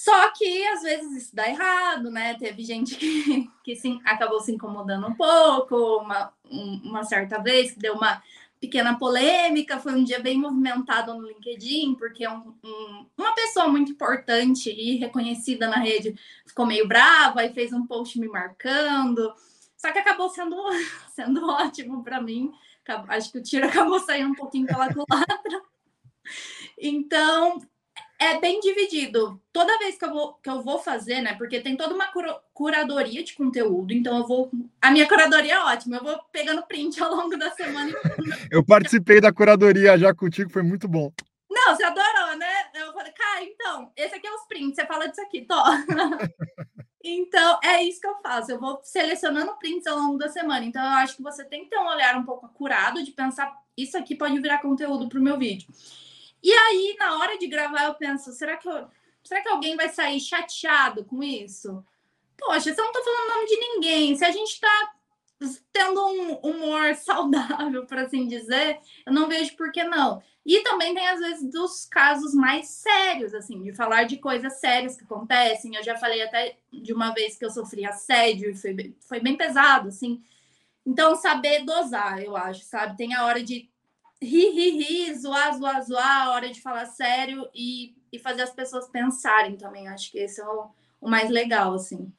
Só 0.00 0.30
que 0.30 0.66
às 0.68 0.80
vezes 0.80 1.24
isso 1.24 1.36
dá 1.36 1.46
errado, 1.46 2.10
né? 2.10 2.32
Teve 2.38 2.64
gente 2.64 2.96
que, 2.96 3.50
que 3.62 3.76
sim, 3.76 4.00
acabou 4.02 4.40
se 4.40 4.50
incomodando 4.50 5.06
um 5.06 5.14
pouco, 5.14 5.98
uma, 5.98 6.32
uma 6.50 7.04
certa 7.04 7.38
vez 7.38 7.72
que 7.72 7.78
deu 7.78 7.96
uma 7.96 8.22
pequena 8.58 8.98
polêmica, 8.98 9.78
foi 9.78 9.92
um 9.92 10.02
dia 10.02 10.18
bem 10.18 10.38
movimentado 10.38 11.12
no 11.12 11.28
LinkedIn, 11.28 11.96
porque 11.96 12.26
um, 12.26 12.54
um, 12.64 13.06
uma 13.14 13.34
pessoa 13.34 13.68
muito 13.68 13.92
importante 13.92 14.70
e 14.70 14.96
reconhecida 14.96 15.68
na 15.68 15.76
rede 15.76 16.14
ficou 16.46 16.64
meio 16.64 16.88
brava 16.88 17.44
e 17.44 17.52
fez 17.52 17.70
um 17.70 17.86
post 17.86 18.18
me 18.18 18.26
marcando. 18.26 19.34
Só 19.76 19.92
que 19.92 19.98
acabou 19.98 20.30
sendo, 20.30 20.56
sendo 21.14 21.46
ótimo 21.46 22.02
para 22.02 22.22
mim. 22.22 22.50
Acho 23.06 23.32
que 23.32 23.38
o 23.38 23.42
tiro 23.42 23.66
acabou 23.68 24.00
saindo 24.00 24.30
um 24.30 24.34
pouquinho 24.34 24.66
pela 24.66 24.90
culatra. 24.90 25.62
Então, 26.78 27.60
é 28.20 28.38
bem 28.38 28.60
dividido. 28.60 29.40
Toda 29.50 29.78
vez 29.78 29.96
que 29.96 30.04
eu 30.04 30.10
vou, 30.10 30.34
que 30.34 30.50
eu 30.50 30.62
vou 30.62 30.78
fazer, 30.78 31.22
né? 31.22 31.34
Porque 31.36 31.58
tem 31.58 31.74
toda 31.74 31.94
uma 31.94 32.12
curadoria 32.52 33.24
de 33.24 33.32
conteúdo, 33.32 33.94
então 33.94 34.18
eu 34.18 34.26
vou. 34.26 34.50
A 34.80 34.90
minha 34.90 35.08
curadoria 35.08 35.54
é 35.54 35.58
ótima, 35.60 35.96
eu 35.96 36.04
vou 36.04 36.20
pegando 36.30 36.62
print 36.64 37.02
ao 37.02 37.14
longo 37.14 37.36
da 37.38 37.50
semana. 37.52 37.90
eu 38.52 38.62
participei 38.62 39.22
da 39.22 39.32
curadoria 39.32 39.96
já 39.96 40.14
contigo, 40.14 40.52
foi 40.52 40.62
muito 40.62 40.86
bom. 40.86 41.10
Não, 41.50 41.74
você 41.74 41.82
adorou, 41.82 42.36
né? 42.36 42.46
Eu 42.74 42.92
falei, 42.92 43.10
cara, 43.12 43.42
então, 43.42 43.90
esse 43.96 44.14
aqui 44.14 44.26
é 44.26 44.34
os 44.34 44.46
prints, 44.46 44.76
você 44.76 44.86
fala 44.86 45.08
disso 45.08 45.22
aqui, 45.22 45.42
tô. 45.42 45.56
então, 47.02 47.58
é 47.64 47.82
isso 47.82 48.00
que 48.00 48.06
eu 48.06 48.20
faço. 48.22 48.52
Eu 48.52 48.60
vou 48.60 48.80
selecionando 48.84 49.56
prints 49.56 49.86
ao 49.86 49.98
longo 49.98 50.18
da 50.18 50.28
semana. 50.28 50.64
Então, 50.64 50.82
eu 50.82 50.98
acho 50.98 51.16
que 51.16 51.22
você 51.22 51.42
tem 51.44 51.64
que 51.64 51.70
ter 51.70 51.78
um 51.78 51.88
olhar 51.88 52.16
um 52.16 52.24
pouco 52.24 52.46
curado 52.50 53.02
de 53.02 53.12
pensar, 53.12 53.52
isso 53.76 53.96
aqui 53.96 54.14
pode 54.14 54.38
virar 54.38 54.58
conteúdo 54.58 55.08
para 55.08 55.18
o 55.18 55.22
meu 55.22 55.38
vídeo. 55.38 55.66
E 56.42 56.52
aí, 56.52 56.96
na 56.98 57.18
hora 57.18 57.38
de 57.38 57.46
gravar, 57.46 57.84
eu 57.84 57.94
penso, 57.94 58.32
será 58.32 58.56
que, 58.56 58.68
eu, 58.68 58.88
será 59.22 59.42
que 59.42 59.48
alguém 59.48 59.76
vai 59.76 59.88
sair 59.88 60.20
chateado 60.20 61.04
com 61.04 61.22
isso? 61.22 61.84
Poxa, 62.36 62.74
você 62.74 62.80
não 62.80 62.92
tá 62.92 63.00
falando 63.02 63.30
o 63.30 63.34
nome 63.34 63.46
de 63.46 63.56
ninguém. 63.56 64.16
Se 64.16 64.24
a 64.24 64.30
gente 64.30 64.58
tá 64.58 64.92
tendo 65.72 66.06
um 66.06 66.34
humor 66.36 66.94
saudável, 66.96 67.86
por 67.86 67.98
assim 67.98 68.26
dizer, 68.26 68.78
eu 69.06 69.12
não 69.12 69.28
vejo 69.28 69.56
por 69.56 69.70
que 69.70 69.84
não. 69.84 70.22
E 70.44 70.60
também 70.60 70.94
tem, 70.94 71.06
às 71.06 71.20
vezes, 71.20 71.50
dos 71.50 71.84
casos 71.84 72.34
mais 72.34 72.66
sérios, 72.68 73.34
assim, 73.34 73.62
de 73.62 73.72
falar 73.74 74.04
de 74.04 74.16
coisas 74.16 74.54
sérias 74.54 74.96
que 74.96 75.04
acontecem. 75.04 75.76
Eu 75.76 75.84
já 75.84 75.96
falei 75.96 76.22
até 76.22 76.56
de 76.72 76.92
uma 76.92 77.12
vez 77.12 77.36
que 77.36 77.44
eu 77.44 77.50
sofri 77.50 77.84
assédio 77.84 78.50
e 78.50 78.56
foi 78.56 78.94
foi 79.00 79.20
bem 79.20 79.36
pesado, 79.36 79.88
assim. 79.88 80.22
Então, 80.84 81.14
saber 81.14 81.64
dosar, 81.64 82.22
eu 82.22 82.36
acho, 82.36 82.64
sabe? 82.64 82.96
Tem 82.96 83.14
a 83.14 83.26
hora 83.26 83.42
de 83.42 83.69
ri, 84.22 84.50
ri, 84.50 84.70
ri, 84.82 85.14
zoar, 85.14 85.56
zoar, 85.56 85.82
zoar, 85.82 86.26
a 86.26 86.30
hora 86.30 86.50
de 86.50 86.60
falar 86.60 86.86
sério 86.86 87.48
e, 87.54 87.94
e 88.12 88.18
fazer 88.18 88.42
as 88.42 88.52
pessoas 88.52 88.88
pensarem 88.88 89.56
também. 89.56 89.88
Acho 89.88 90.10
que 90.10 90.18
esse 90.18 90.40
é 90.40 90.46
o, 90.46 90.70
o 91.00 91.08
mais 91.08 91.30
legal, 91.30 91.74
assim. 91.74 92.12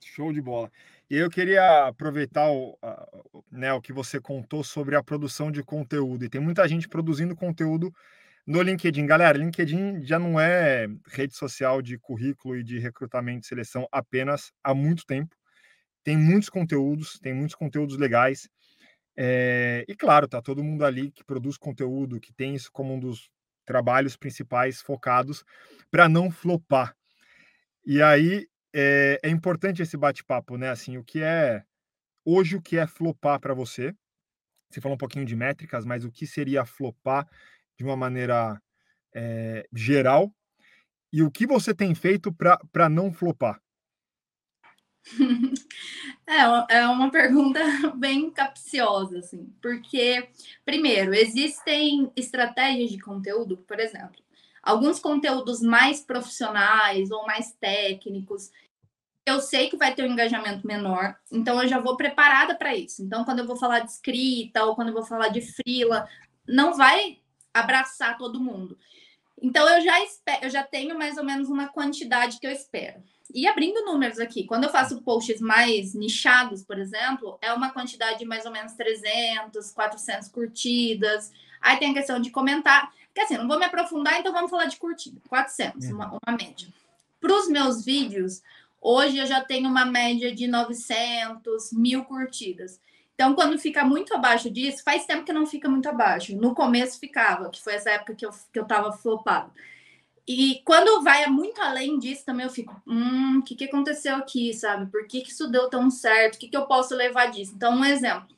Show 0.00 0.32
de 0.32 0.40
bola. 0.40 0.70
E 1.10 1.16
eu 1.16 1.30
queria 1.30 1.86
aproveitar 1.86 2.50
o, 2.50 2.78
né, 3.50 3.72
o 3.72 3.80
que 3.80 3.92
você 3.92 4.20
contou 4.20 4.62
sobre 4.62 4.94
a 4.94 5.02
produção 5.02 5.50
de 5.50 5.62
conteúdo. 5.62 6.24
E 6.24 6.28
tem 6.28 6.40
muita 6.40 6.68
gente 6.68 6.88
produzindo 6.88 7.34
conteúdo 7.34 7.92
no 8.46 8.60
LinkedIn. 8.60 9.06
Galera, 9.06 9.38
LinkedIn 9.38 10.02
já 10.02 10.18
não 10.18 10.38
é 10.38 10.86
rede 11.06 11.34
social 11.34 11.80
de 11.80 11.98
currículo 11.98 12.56
e 12.56 12.62
de 12.62 12.78
recrutamento 12.78 13.44
e 13.44 13.48
seleção 13.48 13.88
apenas 13.90 14.52
há 14.62 14.74
muito 14.74 15.06
tempo. 15.06 15.34
Tem 16.04 16.16
muitos 16.16 16.48
conteúdos, 16.48 17.18
tem 17.18 17.34
muitos 17.34 17.54
conteúdos 17.54 17.96
legais. 17.98 18.48
É, 19.20 19.84
e 19.88 19.96
claro, 19.96 20.28
tá 20.28 20.40
todo 20.40 20.62
mundo 20.62 20.84
ali 20.84 21.10
que 21.10 21.24
produz 21.24 21.56
conteúdo, 21.56 22.20
que 22.20 22.32
tem 22.32 22.54
isso 22.54 22.70
como 22.70 22.94
um 22.94 23.00
dos 23.00 23.28
trabalhos 23.66 24.16
principais 24.16 24.80
focados 24.80 25.44
para 25.90 26.08
não 26.08 26.30
flopar. 26.30 26.94
E 27.84 28.00
aí 28.00 28.46
é, 28.72 29.18
é 29.20 29.28
importante 29.28 29.82
esse 29.82 29.96
bate-papo, 29.96 30.56
né? 30.56 30.70
Assim, 30.70 30.98
o 30.98 31.04
que 31.04 31.20
é 31.20 31.64
hoje 32.24 32.54
o 32.54 32.62
que 32.62 32.78
é 32.78 32.86
flopar 32.86 33.40
para 33.40 33.54
você? 33.54 33.92
Você 34.70 34.80
falou 34.80 34.94
um 34.94 34.98
pouquinho 34.98 35.24
de 35.24 35.34
métricas, 35.34 35.84
mas 35.84 36.04
o 36.04 36.12
que 36.12 36.24
seria 36.24 36.64
flopar 36.64 37.28
de 37.76 37.84
uma 37.84 37.96
maneira 37.96 38.62
é, 39.12 39.66
geral? 39.74 40.32
E 41.12 41.24
o 41.24 41.30
que 41.30 41.44
você 41.44 41.74
tem 41.74 41.92
feito 41.92 42.32
para 42.32 42.88
não 42.88 43.12
flopar? 43.12 43.60
É, 46.26 46.80
é 46.80 46.86
uma 46.86 47.10
pergunta 47.10 47.58
bem 47.96 48.30
capciosa, 48.30 49.20
assim, 49.20 49.50
porque, 49.62 50.28
primeiro, 50.62 51.14
existem 51.14 52.12
estratégias 52.14 52.90
de 52.90 52.98
conteúdo, 52.98 53.56
por 53.66 53.80
exemplo, 53.80 54.22
alguns 54.62 54.98
conteúdos 55.00 55.62
mais 55.62 56.02
profissionais 56.02 57.10
ou 57.10 57.24
mais 57.24 57.52
técnicos, 57.52 58.50
eu 59.24 59.40
sei 59.40 59.68
que 59.68 59.76
vai 59.76 59.94
ter 59.94 60.02
um 60.02 60.12
engajamento 60.12 60.66
menor, 60.66 61.16
então 61.30 61.62
eu 61.62 61.68
já 61.68 61.78
vou 61.78 61.96
preparada 61.96 62.54
para 62.54 62.74
isso. 62.74 63.02
Então, 63.02 63.24
quando 63.24 63.40
eu 63.40 63.46
vou 63.46 63.56
falar 63.56 63.80
de 63.80 63.90
escrita 63.90 64.64
ou 64.64 64.74
quando 64.74 64.88
eu 64.88 64.94
vou 64.94 65.04
falar 65.04 65.28
de 65.28 65.40
frila, 65.40 66.08
não 66.46 66.74
vai 66.74 67.18
abraçar 67.52 68.16
todo 68.16 68.40
mundo. 68.40 68.78
Então, 69.40 69.68
eu 69.68 69.80
já, 69.82 70.02
espero, 70.02 70.44
eu 70.44 70.50
já 70.50 70.62
tenho 70.62 70.98
mais 70.98 71.16
ou 71.16 71.24
menos 71.24 71.48
uma 71.48 71.68
quantidade 71.68 72.40
que 72.40 72.46
eu 72.46 72.50
espero. 72.50 73.02
E 73.34 73.46
abrindo 73.46 73.84
números 73.84 74.18
aqui, 74.18 74.44
quando 74.44 74.64
eu 74.64 74.70
faço 74.70 75.02
posts 75.02 75.40
mais 75.40 75.94
nichados, 75.94 76.62
por 76.62 76.78
exemplo, 76.78 77.38
é 77.42 77.52
uma 77.52 77.70
quantidade 77.70 78.18
de 78.18 78.24
mais 78.24 78.46
ou 78.46 78.52
menos 78.52 78.72
300, 78.72 79.70
400 79.70 80.28
curtidas. 80.28 81.30
Aí 81.60 81.76
tem 81.76 81.90
a 81.90 81.94
questão 81.94 82.20
de 82.20 82.30
comentar. 82.30 82.90
Porque 83.06 83.20
assim, 83.20 83.36
não 83.36 83.48
vou 83.48 83.58
me 83.58 83.64
aprofundar, 83.64 84.18
então 84.18 84.32
vamos 84.32 84.50
falar 84.50 84.64
de 84.64 84.76
curtida. 84.76 85.20
400, 85.28 85.88
uhum. 85.88 85.94
uma, 85.94 86.06
uma 86.24 86.36
média. 86.36 86.68
Para 87.20 87.34
os 87.34 87.48
meus 87.48 87.84
vídeos, 87.84 88.42
hoje 88.80 89.18
eu 89.18 89.26
já 89.26 89.40
tenho 89.40 89.68
uma 89.68 89.84
média 89.84 90.34
de 90.34 90.46
900, 90.46 91.72
mil 91.72 92.04
curtidas. 92.04 92.80
Então, 93.14 93.34
quando 93.34 93.58
fica 93.58 93.84
muito 93.84 94.14
abaixo 94.14 94.48
disso, 94.48 94.84
faz 94.84 95.04
tempo 95.04 95.24
que 95.24 95.32
não 95.32 95.44
fica 95.44 95.68
muito 95.68 95.88
abaixo. 95.88 96.36
No 96.36 96.54
começo 96.54 97.00
ficava, 97.00 97.50
que 97.50 97.60
foi 97.60 97.74
essa 97.74 97.90
época 97.90 98.14
que 98.14 98.24
eu, 98.24 98.30
que 98.52 98.58
eu 98.58 98.64
tava 98.64 98.92
flopado. 98.92 99.50
E 100.28 100.60
quando 100.62 101.02
vai 101.02 101.26
muito 101.28 101.58
além 101.62 101.98
disso, 101.98 102.26
também 102.26 102.44
eu 102.44 102.52
fico, 102.52 102.78
hum, 102.86 103.38
o 103.38 103.42
que, 103.42 103.54
que 103.54 103.64
aconteceu 103.64 104.14
aqui, 104.16 104.52
sabe? 104.52 104.90
Por 104.90 105.06
que, 105.06 105.22
que 105.22 105.30
isso 105.30 105.50
deu 105.50 105.70
tão 105.70 105.90
certo? 105.90 106.34
O 106.34 106.38
que, 106.38 106.48
que 106.48 106.56
eu 106.56 106.66
posso 106.66 106.94
levar 106.94 107.30
disso? 107.30 107.54
Então, 107.56 107.74
um 107.74 107.84
exemplo. 107.84 108.28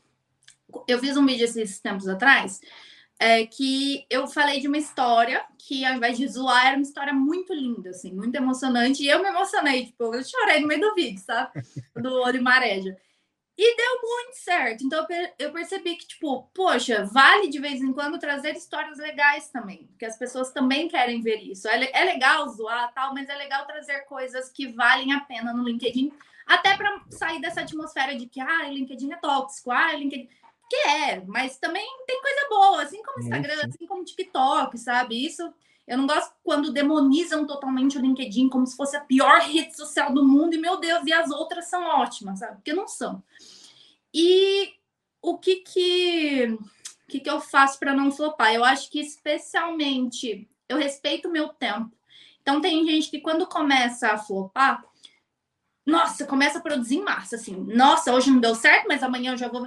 Eu 0.87 1.01
fiz 1.01 1.17
um 1.17 1.27
vídeo 1.27 1.45
esses 1.45 1.81
tempos 1.81 2.07
atrás 2.07 2.61
é, 3.19 3.45
que 3.45 4.07
eu 4.09 4.27
falei 4.29 4.61
de 4.61 4.69
uma 4.69 4.79
história 4.79 5.45
que, 5.59 5.85
ao 5.85 5.97
invés 5.97 6.17
de 6.17 6.29
zoar, 6.29 6.69
era 6.69 6.77
uma 6.77 6.83
história 6.83 7.13
muito 7.13 7.53
linda, 7.53 7.91
assim, 7.91 8.13
muito 8.13 8.37
emocionante. 8.37 9.03
E 9.03 9.09
eu 9.09 9.21
me 9.21 9.29
emocionei, 9.29 9.87
tipo, 9.87 10.15
eu 10.15 10.25
chorei 10.25 10.61
no 10.61 10.69
meio 10.69 10.81
do 10.81 10.95
vídeo, 10.95 11.21
sabe? 11.21 11.61
Do 11.97 12.15
olho 12.23 12.41
mareja. 12.41 12.97
E 13.63 13.77
deu 13.77 14.01
muito 14.01 14.37
certo. 14.37 14.83
Então 14.83 15.07
eu 15.39 15.53
percebi 15.53 15.95
que, 15.95 16.07
tipo, 16.07 16.45
poxa, 16.55 17.05
vale 17.05 17.51
de 17.51 17.59
vez 17.59 17.83
em 17.83 17.93
quando 17.93 18.19
trazer 18.19 18.57
histórias 18.57 18.97
legais 18.97 19.51
também, 19.51 19.87
porque 19.89 20.07
as 20.07 20.17
pessoas 20.17 20.51
também 20.51 20.89
querem 20.89 21.21
ver 21.21 21.37
isso. 21.43 21.69
É, 21.69 21.91
é 21.93 22.05
legal 22.07 22.49
zoar 22.49 22.91
tal, 22.95 23.13
mas 23.13 23.29
é 23.29 23.35
legal 23.35 23.67
trazer 23.67 24.01
coisas 24.07 24.49
que 24.49 24.69
valem 24.69 25.13
a 25.13 25.21
pena 25.21 25.53
no 25.53 25.63
LinkedIn, 25.63 26.11
até 26.47 26.75
para 26.75 27.03
sair 27.11 27.39
dessa 27.39 27.61
atmosfera 27.61 28.17
de 28.17 28.25
que, 28.25 28.41
ah, 28.41 28.67
o 28.67 28.73
LinkedIn 28.73 29.13
é 29.13 29.17
tóxico, 29.17 29.71
ah, 29.71 29.91
o 29.93 29.99
LinkedIn. 29.99 30.31
Que 30.71 30.77
é, 30.77 31.21
mas 31.27 31.59
também 31.59 31.87
tem 32.07 32.19
coisa 32.23 32.49
boa, 32.49 32.83
assim 32.83 33.03
como 33.03 33.19
o 33.19 33.21
Instagram, 33.21 33.61
assim 33.67 33.87
como 33.87 34.01
o 34.01 34.05
TikTok, 34.07 34.79
sabe? 34.79 35.27
Isso 35.27 35.53
eu 35.87 35.99
não 35.99 36.07
gosto 36.07 36.33
quando 36.43 36.73
demonizam 36.73 37.47
totalmente 37.47 37.99
o 37.99 38.01
LinkedIn 38.01 38.49
como 38.49 38.67
se 38.67 38.77
fosse 38.77 38.97
a 38.97 39.01
pior 39.01 39.41
rede 39.41 39.77
social 39.77 40.13
do 40.13 40.27
mundo 40.27 40.55
e, 40.55 40.59
meu 40.59 40.79
Deus, 40.79 41.05
e 41.05 41.13
as 41.13 41.31
outras 41.31 41.69
são 41.69 41.85
ótimas, 41.85 42.39
sabe? 42.39 42.57
Porque 42.57 42.73
não 42.73 42.87
são. 42.87 43.23
E 44.15 44.73
o 45.21 45.37
que 45.39 45.57
que, 45.57 46.59
que, 47.09 47.21
que 47.21 47.31
eu 47.31 47.41
faço 47.41 47.79
para 47.79 47.95
não 47.95 48.13
flopar? 48.13 48.55
Eu 48.55 48.65
acho 48.65 48.91
que, 48.91 49.01
especialmente, 49.01 50.49
eu 50.69 50.77
respeito 50.77 51.29
o 51.29 51.33
meu 51.33 51.49
tempo. 51.49 51.91
Então, 52.41 52.61
tem 52.61 52.87
gente 52.87 53.11
que, 53.11 53.21
quando 53.21 53.47
começa 53.47 54.13
a 54.13 54.19
flopar, 54.19 54.85
nossa, 55.85 56.25
começa 56.27 56.59
a 56.59 56.63
produzir 56.63 56.97
em 56.97 57.05
massa, 57.05 57.37
assim. 57.37 57.57
Nossa, 57.57 58.13
hoje 58.13 58.31
não 58.31 58.39
deu 58.39 58.55
certo, 58.55 58.87
mas 58.87 59.03
amanhã 59.03 59.33
eu 59.33 59.37
já 59.37 59.49
vou. 59.49 59.67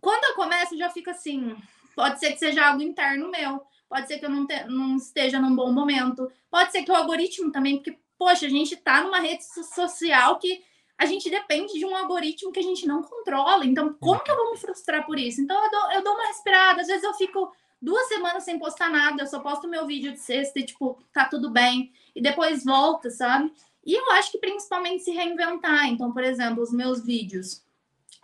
Quando 0.00 0.24
eu 0.24 0.34
começo, 0.34 0.74
eu 0.74 0.78
já 0.78 0.90
fico 0.90 1.10
assim. 1.10 1.56
Pode 1.94 2.18
ser 2.18 2.32
que 2.32 2.38
seja 2.38 2.66
algo 2.66 2.82
interno 2.82 3.30
meu 3.30 3.66
pode 3.90 4.06
ser 4.06 4.18
que 4.18 4.24
eu 4.24 4.30
não, 4.30 4.46
te, 4.46 4.64
não 4.66 4.96
esteja 4.96 5.40
num 5.40 5.54
bom 5.54 5.72
momento, 5.72 6.30
pode 6.48 6.70
ser 6.70 6.84
que 6.84 6.92
o 6.92 6.94
algoritmo 6.94 7.50
também, 7.50 7.76
porque, 7.76 7.98
poxa, 8.16 8.46
a 8.46 8.48
gente 8.48 8.74
está 8.74 9.02
numa 9.02 9.18
rede 9.18 9.44
social 9.44 10.38
que 10.38 10.62
a 10.96 11.06
gente 11.06 11.28
depende 11.28 11.72
de 11.72 11.84
um 11.84 11.96
algoritmo 11.96 12.52
que 12.52 12.60
a 12.60 12.62
gente 12.62 12.86
não 12.86 13.02
controla. 13.02 13.64
Então, 13.66 13.92
como 13.94 14.20
que 14.20 14.30
eu 14.30 14.36
vou 14.36 14.52
me 14.52 14.58
frustrar 14.58 15.04
por 15.04 15.18
isso? 15.18 15.40
Então, 15.40 15.60
eu 15.64 15.70
dou, 15.70 15.92
eu 15.92 16.04
dou 16.04 16.14
uma 16.14 16.28
respirada, 16.28 16.82
às 16.82 16.86
vezes 16.86 17.02
eu 17.02 17.14
fico 17.14 17.52
duas 17.82 18.06
semanas 18.06 18.44
sem 18.44 18.58
postar 18.58 18.90
nada, 18.90 19.22
eu 19.22 19.26
só 19.26 19.40
posto 19.40 19.66
meu 19.66 19.86
vídeo 19.86 20.12
de 20.12 20.20
sexta 20.20 20.60
e, 20.60 20.64
tipo, 20.64 21.02
tá 21.12 21.24
tudo 21.24 21.50
bem, 21.50 21.92
e 22.14 22.22
depois 22.22 22.64
volta, 22.64 23.10
sabe? 23.10 23.52
E 23.84 23.94
eu 23.94 24.12
acho 24.12 24.30
que 24.30 24.38
principalmente 24.38 25.02
se 25.02 25.10
reinventar. 25.10 25.86
Então, 25.88 26.12
por 26.12 26.22
exemplo, 26.22 26.62
os 26.62 26.70
meus 26.70 27.04
vídeos 27.04 27.64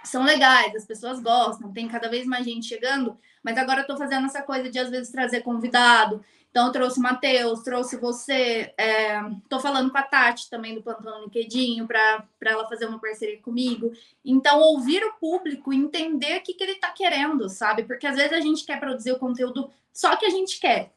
são 0.05 0.23
legais, 0.23 0.77
as 0.77 0.85
pessoas 0.85 1.21
gostam, 1.21 1.73
tem 1.73 1.89
cada 1.89 2.09
vez 2.09 2.27
mais 2.27 2.45
gente 2.45 2.67
chegando, 2.67 3.19
mas 3.47 3.57
agora 3.57 3.83
eu 3.83 3.87
tô 3.87 3.97
fazendo 3.97 4.27
essa 4.27 4.43
coisa 4.43 4.69
de 4.69 4.77
às 4.77 4.91
vezes 4.91 5.13
trazer 5.13 5.43
convidado. 5.43 6.21
Então, 6.51 6.67
eu 6.67 6.73
trouxe 6.73 6.99
o 6.99 7.03
Matheus, 7.03 7.63
trouxe 7.63 7.97
você, 7.97 8.75
é, 8.77 9.21
tô 9.49 9.61
falando 9.61 9.89
com 9.89 9.99
a 9.99 10.03
Tati 10.03 10.51
também 10.51 10.75
do 10.75 10.83
Plantão 10.83 11.23
LinkedIn 11.23 11.87
para 11.87 12.27
ela 12.41 12.67
fazer 12.67 12.87
uma 12.87 12.99
parceria 12.99 13.41
comigo. 13.41 13.93
Então, 14.25 14.59
ouvir 14.59 15.05
o 15.05 15.13
público, 15.13 15.73
entender 15.73 16.39
o 16.39 16.43
que, 16.43 16.55
que 16.55 16.65
ele 16.65 16.75
tá 16.75 16.91
querendo, 16.91 17.49
sabe? 17.49 17.85
Porque 17.85 18.09
às 18.09 18.17
vezes 18.17 18.33
a 18.33 18.41
gente 18.41 18.65
quer 18.65 18.81
produzir 18.81 19.13
o 19.13 19.19
conteúdo 19.21 19.71
só 19.93 20.17
que 20.17 20.27
a 20.27 20.31
gente 20.31 20.59
quer. 20.59 20.93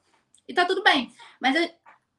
E 0.48 0.53
tá 0.53 0.65
tudo 0.65 0.82
bem. 0.82 1.13
Mas 1.39 1.56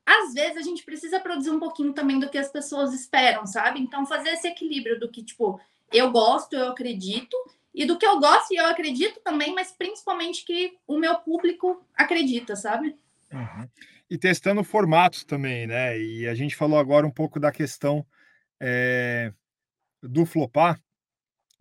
às 0.07 0.33
vezes 0.33 0.59
a 0.59 0.63
gente 0.63 0.85
precisa 0.85 1.19
produzir 1.19 1.51
um 1.51 1.59
pouquinho 1.59 1.93
também 1.93 2.21
do 2.21 2.31
que 2.31 2.39
as 2.39 2.53
pessoas 2.53 2.95
esperam, 2.95 3.47
sabe? 3.49 3.81
Então, 3.81 4.07
fazer 4.07 4.29
esse 4.29 4.47
equilíbrio 4.47 5.01
do 5.01 5.11
que, 5.11 5.25
tipo, 5.25 5.61
eu 5.93 6.09
gosto, 6.13 6.55
eu 6.55 6.69
acredito, 6.69 7.37
e 7.75 7.85
do 7.85 7.99
que 7.99 8.07
eu 8.07 8.19
gosto 8.19 8.53
e 8.53 8.57
eu 8.57 8.67
acredito 8.67 9.21
também, 9.21 9.55
mas 9.55 9.73
principalmente 9.73 10.45
que 10.45 10.77
o 10.87 10.99
meu 10.99 11.17
público 11.17 11.85
acredita, 11.95 12.57
sabe? 12.57 12.97
Uhum. 13.33 13.69
E 14.09 14.19
testando 14.19 14.65
formatos 14.65 15.25
também, 15.25 15.67
né? 15.67 15.99
E 15.99 16.27
a 16.27 16.35
gente 16.35 16.57
falou 16.57 16.79
agora 16.79 17.07
um 17.07 17.11
pouco 17.11 17.39
da 17.39 17.53
questão 17.53 18.05
é, 18.59 19.33
do 20.03 20.27
flopar. 20.27 20.81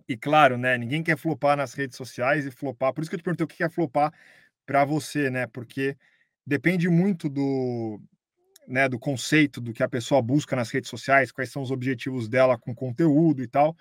E 0.08 0.18
claro, 0.18 0.58
né? 0.58 0.76
Ninguém 0.78 1.04
quer 1.04 1.18
flopar 1.18 1.56
nas 1.56 1.74
redes 1.74 1.96
sociais 1.96 2.46
e 2.46 2.52
flopar. 2.52 2.92
Por 2.92 3.02
isso 3.02 3.10
que 3.10 3.16
eu 3.16 3.20
te 3.20 3.24
perguntei 3.24 3.46
o 3.46 3.48
que 3.48 3.64
é 3.64 3.70
flopar 3.70 4.12
para 4.66 4.84
você, 4.84 5.30
né? 5.30 5.46
Porque 5.46 5.96
depende 6.46 6.90
muito 6.90 7.30
do, 7.30 8.02
né, 8.68 8.90
do 8.90 8.98
conceito 8.98 9.62
do 9.62 9.72
que 9.72 9.84
a 9.84 9.90
pessoa 9.90 10.20
busca 10.22 10.56
nas 10.56 10.72
redes 10.72 10.90
sociais, 10.90 11.32
quais 11.32 11.52
são 11.52 11.62
os 11.62 11.70
objetivos 11.70 12.28
dela 12.28 12.58
com 12.58 12.74
conteúdo 12.74 13.44
e 13.44 13.48
tal. 13.48 13.78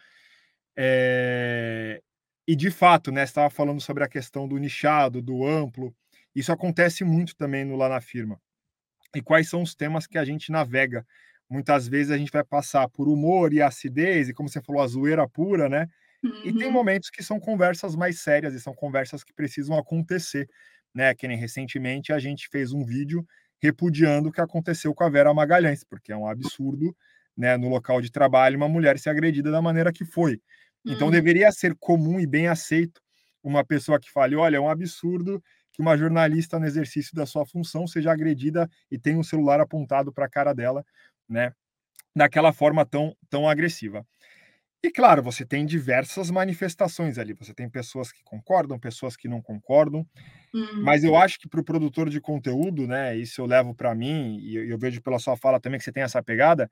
É, 0.77 2.03
e 2.49 2.57
de 2.57 2.71
fato, 2.71 3.13
né, 3.13 3.25
estava 3.25 3.51
falando 3.51 3.79
sobre 3.79 4.03
a 4.03 4.09
questão 4.09 4.49
do 4.49 4.57
nichado, 4.57 5.21
do 5.21 5.47
amplo. 5.47 5.95
Isso 6.35 6.51
acontece 6.51 7.05
muito 7.05 7.37
também 7.37 7.63
no 7.63 7.77
lá 7.77 7.91
na 7.91 8.01
firma. 8.01 8.41
E 9.15 9.21
quais 9.21 9.51
são 9.51 9.61
os 9.61 9.75
temas 9.75 10.07
que 10.07 10.17
a 10.17 10.25
gente 10.25 10.51
navega? 10.51 11.07
Muitas 11.51 11.87
vezes 11.87 12.11
a 12.11 12.17
gente 12.17 12.33
vai 12.33 12.43
passar 12.43 12.89
por 12.89 13.07
humor 13.07 13.53
e 13.53 13.61
acidez, 13.61 14.31
e 14.31 14.33
como 14.33 14.49
você 14.49 14.63
falou, 14.63 14.81
a 14.81 14.87
zoeira 14.87 15.29
pura, 15.29 15.69
né? 15.69 15.89
Uhum. 16.25 16.43
E 16.47 16.55
tem 16.55 16.69
uhum. 16.69 16.73
momentos 16.73 17.11
que 17.11 17.23
são 17.23 17.39
conversas 17.39 17.95
mais 17.95 18.23
sérias 18.23 18.55
e 18.55 18.61
são 18.61 18.75
conversas 18.75 19.23
que 19.23 19.35
precisam 19.35 19.77
acontecer, 19.77 20.49
né? 20.95 21.15
Que 21.15 21.29
nem 21.29 21.37
recentemente 21.37 22.15
a 22.15 22.19
gente 22.19 22.49
fez 22.49 22.73
um 22.73 22.83
vídeo 22.83 23.27
repudiando 23.61 24.31
o 24.31 24.33
que 24.33 24.41
aconteceu 24.41 24.95
com 24.95 25.05
a 25.05 25.11
Vera 25.11 25.35
Magalhães, 25.35 25.85
porque 25.85 26.13
é 26.13 26.17
um 26.17 26.27
absurdo, 26.27 26.97
né, 27.37 27.59
no 27.59 27.69
local 27.69 28.01
de 28.01 28.11
trabalho, 28.11 28.57
uma 28.57 28.69
mulher 28.69 28.99
ser 28.99 29.11
agredida 29.11 29.51
da 29.51 29.61
maneira 29.61 29.93
que 29.93 30.05
foi. 30.05 30.41
Então, 30.87 31.09
hum. 31.09 31.11
deveria 31.11 31.51
ser 31.53 31.75
comum 31.79 32.21
e 32.21 32.27
bem 32.27 32.49
aceito 32.49 33.01
uma 33.43 33.65
pessoa 33.65 34.01
que 34.01 34.11
fale: 34.11 34.37
olha, 34.37 34.57
é 34.57 34.61
um 34.61 34.71
absurdo 34.71 35.43
que 35.73 35.83
uma 35.83 35.97
jornalista, 35.97 36.59
no 36.59 36.67
exercício 36.67 37.15
da 37.15 37.27
sua 37.27 37.47
função, 37.47 37.87
seja 37.87 38.13
agredida 38.13 38.69
e 38.91 38.99
tenha 38.99 39.19
um 39.19 39.23
celular 39.23 39.61
apontado 39.61 40.13
para 40.13 40.27
a 40.27 40.29
cara 40.31 40.53
dela, 40.53 40.85
né? 41.29 41.53
Daquela 42.17 42.53
forma 42.53 42.85
tão, 42.87 43.17
tão 43.31 43.49
agressiva. 43.49 44.07
E 44.83 44.91
claro, 44.91 45.23
você 45.23 45.45
tem 45.45 45.67
diversas 45.67 46.31
manifestações 46.31 47.19
ali. 47.19 47.35
Você 47.35 47.53
tem 47.53 47.69
pessoas 47.69 48.13
que 48.13 48.23
concordam, 48.23 48.79
pessoas 48.79 49.17
que 49.17 49.29
não 49.29 49.43
concordam. 49.43 50.07
Hum. 50.55 50.83
Mas 50.83 51.03
eu 51.03 51.17
acho 51.17 51.39
que 51.39 51.49
para 51.49 51.61
o 51.61 51.65
produtor 51.65 52.09
de 52.09 52.21
conteúdo, 52.21 52.87
né? 52.87 53.17
Isso 53.17 53.41
eu 53.41 53.47
levo 53.47 53.75
para 53.75 53.95
mim 53.95 54.39
e 54.41 54.57
eu, 54.57 54.65
eu 54.69 54.79
vejo 54.79 55.03
pela 55.03 55.19
sua 55.19 55.37
fala 55.37 55.61
também 55.61 55.79
que 55.79 55.85
você 55.85 55.93
tem 55.93 56.03
essa 56.05 56.23
pegada. 56.23 56.71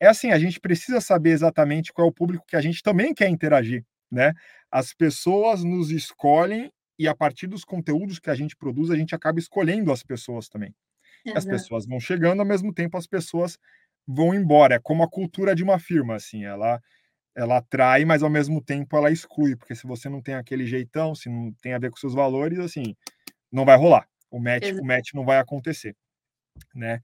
É 0.00 0.06
assim, 0.06 0.30
a 0.30 0.38
gente 0.38 0.60
precisa 0.60 1.00
saber 1.00 1.30
exatamente 1.30 1.92
qual 1.92 2.06
é 2.06 2.10
o 2.10 2.14
público 2.14 2.44
que 2.46 2.56
a 2.56 2.60
gente 2.60 2.82
também 2.82 3.12
quer 3.14 3.28
interagir, 3.28 3.84
né? 4.10 4.32
As 4.70 4.92
pessoas 4.94 5.64
nos 5.64 5.90
escolhem 5.90 6.70
e 6.98 7.08
a 7.08 7.14
partir 7.14 7.46
dos 7.46 7.64
conteúdos 7.64 8.18
que 8.18 8.30
a 8.30 8.34
gente 8.34 8.56
produz, 8.56 8.90
a 8.90 8.96
gente 8.96 9.14
acaba 9.14 9.38
escolhendo 9.38 9.92
as 9.92 10.02
pessoas 10.02 10.48
também. 10.48 10.74
As 11.34 11.44
Exato. 11.44 11.48
pessoas 11.48 11.86
vão 11.86 12.00
chegando, 12.00 12.40
ao 12.40 12.46
mesmo 12.46 12.72
tempo 12.72 12.96
as 12.96 13.06
pessoas 13.06 13.58
vão 14.06 14.34
embora. 14.34 14.76
É 14.76 14.78
como 14.80 15.02
a 15.02 15.10
cultura 15.10 15.54
de 15.54 15.62
uma 15.62 15.78
firma, 15.78 16.16
assim, 16.16 16.44
ela 16.44 16.80
ela 17.36 17.58
atrai, 17.58 18.04
mas 18.04 18.22
ao 18.22 18.30
mesmo 18.30 18.60
tempo 18.62 18.96
ela 18.96 19.10
exclui, 19.12 19.56
porque 19.56 19.74
se 19.74 19.86
você 19.86 20.08
não 20.08 20.20
tem 20.20 20.34
aquele 20.34 20.66
jeitão, 20.66 21.14
se 21.14 21.28
não 21.28 21.52
tem 21.62 21.72
a 21.72 21.78
ver 21.78 21.90
com 21.90 21.96
seus 21.96 22.12
valores, 22.14 22.58
assim, 22.58 22.96
não 23.52 23.64
vai 23.64 23.76
rolar. 23.76 24.08
O 24.30 24.40
match, 24.40 24.64
Exa 24.64 24.82
o 24.82 24.84
match 24.84 25.14
não 25.14 25.24
vai 25.24 25.38
acontecer, 25.38 25.96
né? 26.74 27.00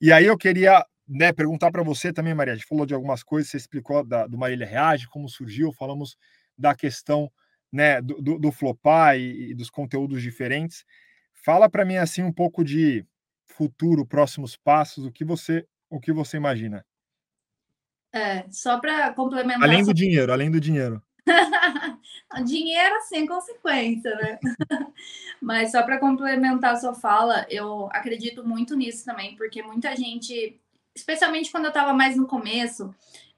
E 0.00 0.12
aí 0.12 0.26
eu 0.26 0.38
queria, 0.38 0.84
né, 1.12 1.32
perguntar 1.32 1.70
para 1.70 1.82
você 1.82 2.12
também, 2.12 2.34
Maria. 2.34 2.54
A 2.54 2.56
gente 2.56 2.66
falou 2.66 2.86
de 2.86 2.94
algumas 2.94 3.22
coisas, 3.22 3.50
você 3.50 3.56
explicou 3.58 4.04
da, 4.04 4.26
do 4.26 4.38
Marília 4.38 4.66
Reage, 4.66 5.08
como 5.08 5.28
surgiu, 5.28 5.72
falamos 5.72 6.16
da 6.56 6.74
questão, 6.74 7.30
né, 7.70 8.00
do, 8.00 8.20
do, 8.20 8.38
do 8.38 8.52
flopar 8.52 9.16
e, 9.16 9.50
e 9.50 9.54
dos 9.54 9.68
conteúdos 9.68 10.22
diferentes. 10.22 10.84
Fala 11.44 11.68
para 11.68 11.84
mim 11.84 11.96
assim 11.96 12.22
um 12.22 12.32
pouco 12.32 12.64
de 12.64 13.04
futuro, 13.46 14.06
próximos 14.06 14.56
passos, 14.56 15.04
o 15.04 15.12
que 15.12 15.24
você, 15.24 15.66
o 15.90 16.00
que 16.00 16.12
você 16.12 16.36
imagina? 16.36 16.84
É, 18.12 18.44
só 18.50 18.78
para 18.78 19.12
complementar. 19.12 19.62
Além 19.62 19.84
do 19.84 19.92
dinheiro, 19.92 20.32
além 20.32 20.50
do 20.50 20.60
dinheiro. 20.60 21.02
Dinheiro 22.44 22.94
sem 23.08 23.26
consequência, 23.26 24.14
né? 24.16 24.38
Mas 25.40 25.70
só 25.70 25.82
para 25.82 25.98
complementar 25.98 26.74
a 26.74 26.76
sua 26.76 26.94
fala, 26.94 27.46
eu 27.50 27.88
acredito 27.92 28.46
muito 28.46 28.74
nisso 28.74 29.04
também, 29.04 29.36
porque 29.36 29.62
muita 29.62 29.94
gente, 29.94 30.58
especialmente 30.94 31.50
quando 31.50 31.64
eu 31.64 31.70
estava 31.70 31.92
mais 31.92 32.16
no 32.16 32.26
começo, 32.26 32.94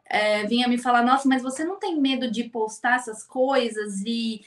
é, 0.07 0.45
vinha 0.47 0.69
me 0.69 0.79
falar: 0.79 1.03
Nossa, 1.03 1.29
mas 1.29 1.43
você 1.43 1.65
não 1.65 1.79
tem 1.79 2.01
medo 2.01 2.31
de 2.31 2.45
postar 2.45 2.97
essas 2.97 3.23
coisas 3.25 4.01
e 4.05 4.45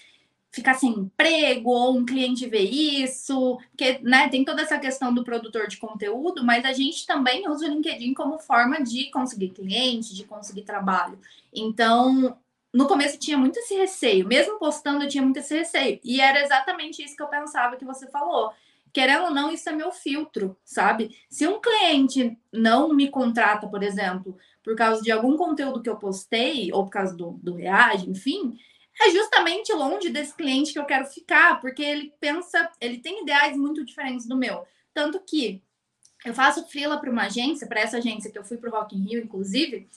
ficar 0.52 0.74
sem 0.74 0.90
emprego 0.90 1.70
ou 1.70 1.98
um 1.98 2.06
cliente 2.06 2.48
ver 2.48 2.64
isso? 2.64 3.60
Porque 3.70 4.00
né, 4.02 4.28
tem 4.30 4.44
toda 4.44 4.62
essa 4.62 4.80
questão 4.80 5.14
do 5.14 5.24
produtor 5.24 5.68
de 5.68 5.78
conteúdo, 5.78 6.44
mas 6.44 6.66
a 6.66 6.74
gente 6.74 7.06
também 7.06 7.48
usa 7.50 7.66
o 7.66 7.70
LinkedIn 7.70 8.14
como 8.14 8.40
forma 8.40 8.82
de 8.82 9.10
conseguir 9.12 9.50
cliente, 9.50 10.16
de 10.16 10.24
conseguir 10.24 10.64
trabalho. 10.64 11.20
Então, 11.54 12.38
no 12.74 12.88
começo 12.88 13.20
tinha 13.20 13.38
muito 13.38 13.60
esse 13.60 13.76
receio, 13.76 14.28
mesmo 14.28 14.60
postando 14.60 15.04
eu 15.04 15.10
tinha 15.10 15.24
muito 15.24 15.38
esse 15.40 15.56
receio. 15.56 16.00
E 16.04 16.22
era 16.22 16.42
exatamente 16.42 17.04
isso 17.04 17.16
que 17.16 17.24
eu 17.24 17.28
pensava 17.28 17.76
que 17.76 17.86
você 17.86 18.08
falou. 18.08 18.52
Querendo 18.98 19.26
ou 19.26 19.30
não, 19.32 19.52
isso 19.52 19.70
é 19.70 19.74
meu 19.74 19.92
filtro, 19.92 20.58
sabe? 20.66 21.16
Se 21.30 21.46
um 21.46 21.62
cliente 21.62 22.36
não 22.52 22.92
me 22.92 23.08
contrata, 23.12 23.68
por 23.68 23.84
exemplo, 23.84 24.36
por 24.64 24.76
causa 24.76 25.04
de 25.04 25.12
algum 25.12 25.38
conteúdo 25.38 25.84
que 25.84 25.90
eu 25.90 25.98
postei, 25.98 26.72
ou 26.74 26.84
por 26.84 26.90
causa 26.90 27.16
do, 27.16 27.34
do 27.44 27.54
reage, 27.54 28.10
enfim, 28.10 28.58
é 29.00 29.12
justamente 29.12 29.72
longe 29.72 30.10
desse 30.10 30.34
cliente 30.34 30.74
que 30.74 30.80
eu 30.80 30.86
quero 30.86 31.06
ficar, 31.06 31.62
porque 31.62 31.84
ele 31.84 32.12
pensa, 32.20 32.72
ele 32.82 32.98
tem 32.98 33.22
ideais 33.22 33.56
muito 33.56 33.86
diferentes 33.86 34.28
do 34.28 34.36
meu. 34.36 34.66
Tanto 34.96 35.20
que 35.20 35.62
eu 36.26 36.34
faço 36.34 36.68
freela 36.68 36.98
para 36.98 37.12
uma 37.12 37.26
agência, 37.28 37.68
para 37.68 37.82
essa 37.82 37.98
agência 37.98 38.32
que 38.32 38.40
eu 38.40 38.44
fui 38.44 38.58
para 38.58 38.72
o 38.72 38.74
Rock 38.74 38.98
in 38.98 39.04
Rio, 39.04 39.24
inclusive, 39.24 39.88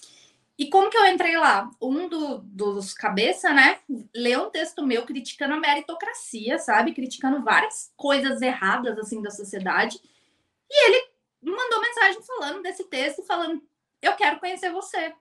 e 0.61 0.69
como 0.69 0.91
que 0.91 0.99
eu 0.99 1.07
entrei 1.07 1.39
lá? 1.39 1.71
Um 1.81 2.07
do, 2.07 2.37
dos 2.41 2.93
cabeça, 2.93 3.51
né? 3.51 3.81
Leu 4.15 4.43
um 4.43 4.51
texto 4.51 4.87
meu 4.87 5.07
criticando 5.07 5.55
a 5.55 5.59
meritocracia, 5.59 6.59
sabe? 6.59 6.93
Criticando 6.93 7.43
várias 7.43 7.91
coisas 7.97 8.43
erradas, 8.43 8.99
assim, 8.99 9.23
da 9.23 9.31
sociedade. 9.31 9.99
E 10.71 10.87
ele 10.87 11.11
mandou 11.43 11.81
mensagem 11.81 12.21
falando 12.23 12.63
desse 12.63 12.85
texto, 12.85 13.23
falando, 13.23 13.63
eu 14.03 14.13
quero 14.17 14.39
conhecer 14.39 14.71
você. 14.71 15.15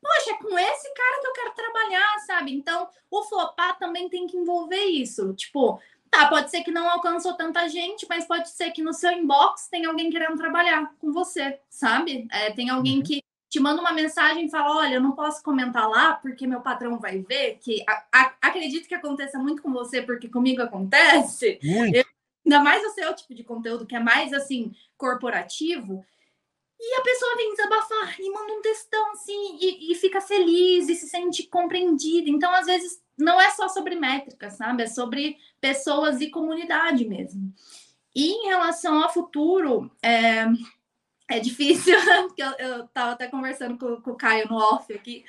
Poxa, 0.00 0.30
é 0.30 0.34
com 0.38 0.58
esse 0.58 0.94
cara 0.94 1.20
que 1.20 1.26
eu 1.26 1.32
quero 1.34 1.54
trabalhar, 1.54 2.18
sabe? 2.26 2.54
Então, 2.54 2.88
o 3.10 3.22
flopar 3.24 3.78
também 3.78 4.08
tem 4.08 4.26
que 4.26 4.38
envolver 4.38 4.82
isso. 4.84 5.34
Tipo, 5.34 5.78
tá, 6.10 6.26
pode 6.28 6.50
ser 6.50 6.62
que 6.64 6.70
não 6.70 6.88
alcançou 6.88 7.34
tanta 7.34 7.68
gente, 7.68 8.06
mas 8.08 8.24
pode 8.26 8.48
ser 8.48 8.70
que 8.70 8.80
no 8.80 8.94
seu 8.94 9.12
inbox 9.12 9.68
tem 9.68 9.84
alguém 9.84 10.08
querendo 10.08 10.38
trabalhar 10.38 10.94
com 10.98 11.12
você, 11.12 11.60
sabe? 11.68 12.26
É, 12.32 12.50
tem 12.52 12.70
alguém 12.70 12.98
Uhum. 12.98 13.02
que 13.02 13.25
te 13.48 13.60
manda 13.60 13.80
uma 13.80 13.92
mensagem 13.92 14.46
e 14.46 14.50
fala: 14.50 14.76
Olha, 14.76 14.94
eu 14.94 15.00
não 15.00 15.12
posso 15.12 15.42
comentar 15.42 15.88
lá 15.88 16.14
porque 16.14 16.46
meu 16.46 16.60
patrão 16.60 16.98
vai 16.98 17.20
ver. 17.20 17.58
Que 17.60 17.84
a, 17.88 18.04
a, 18.12 18.34
acredito 18.42 18.88
que 18.88 18.94
aconteça 18.94 19.38
muito 19.38 19.62
com 19.62 19.72
você, 19.72 20.02
porque 20.02 20.28
comigo 20.28 20.62
acontece. 20.62 21.58
Muito. 21.62 22.06
Ainda 22.44 22.60
mais 22.60 22.84
o 22.84 22.90
seu 22.90 23.14
tipo 23.14 23.34
de 23.34 23.42
conteúdo, 23.42 23.86
que 23.86 23.96
é 23.96 24.00
mais 24.00 24.32
assim, 24.32 24.72
corporativo. 24.96 26.04
E 26.78 26.94
a 27.00 27.02
pessoa 27.02 27.36
vem 27.36 27.54
desabafar 27.54 28.20
e 28.20 28.30
manda 28.30 28.52
um 28.52 28.60
textão 28.60 29.12
assim, 29.12 29.58
e, 29.60 29.92
e 29.92 29.94
fica 29.94 30.20
feliz 30.20 30.88
e 30.88 30.94
se 30.94 31.08
sente 31.08 31.44
compreendida. 31.44 32.28
Então, 32.28 32.52
às 32.54 32.66
vezes, 32.66 33.00
não 33.16 33.40
é 33.40 33.50
só 33.50 33.68
sobre 33.68 33.94
métrica, 33.94 34.50
sabe? 34.50 34.82
É 34.82 34.86
sobre 34.86 35.38
pessoas 35.60 36.20
e 36.20 36.30
comunidade 36.30 37.08
mesmo. 37.08 37.52
E 38.14 38.30
em 38.30 38.46
relação 38.46 39.02
ao 39.02 39.12
futuro, 39.12 39.90
é, 40.02 40.46
é 41.28 41.40
difícil, 41.40 41.94
porque 42.28 42.42
eu, 42.42 42.52
eu 42.52 42.88
tava 42.88 43.12
até 43.12 43.26
conversando 43.26 43.78
com, 43.78 44.00
com 44.00 44.10
o 44.12 44.16
Caio 44.16 44.48
no 44.48 44.56
off 44.56 44.92
aqui, 44.92 45.24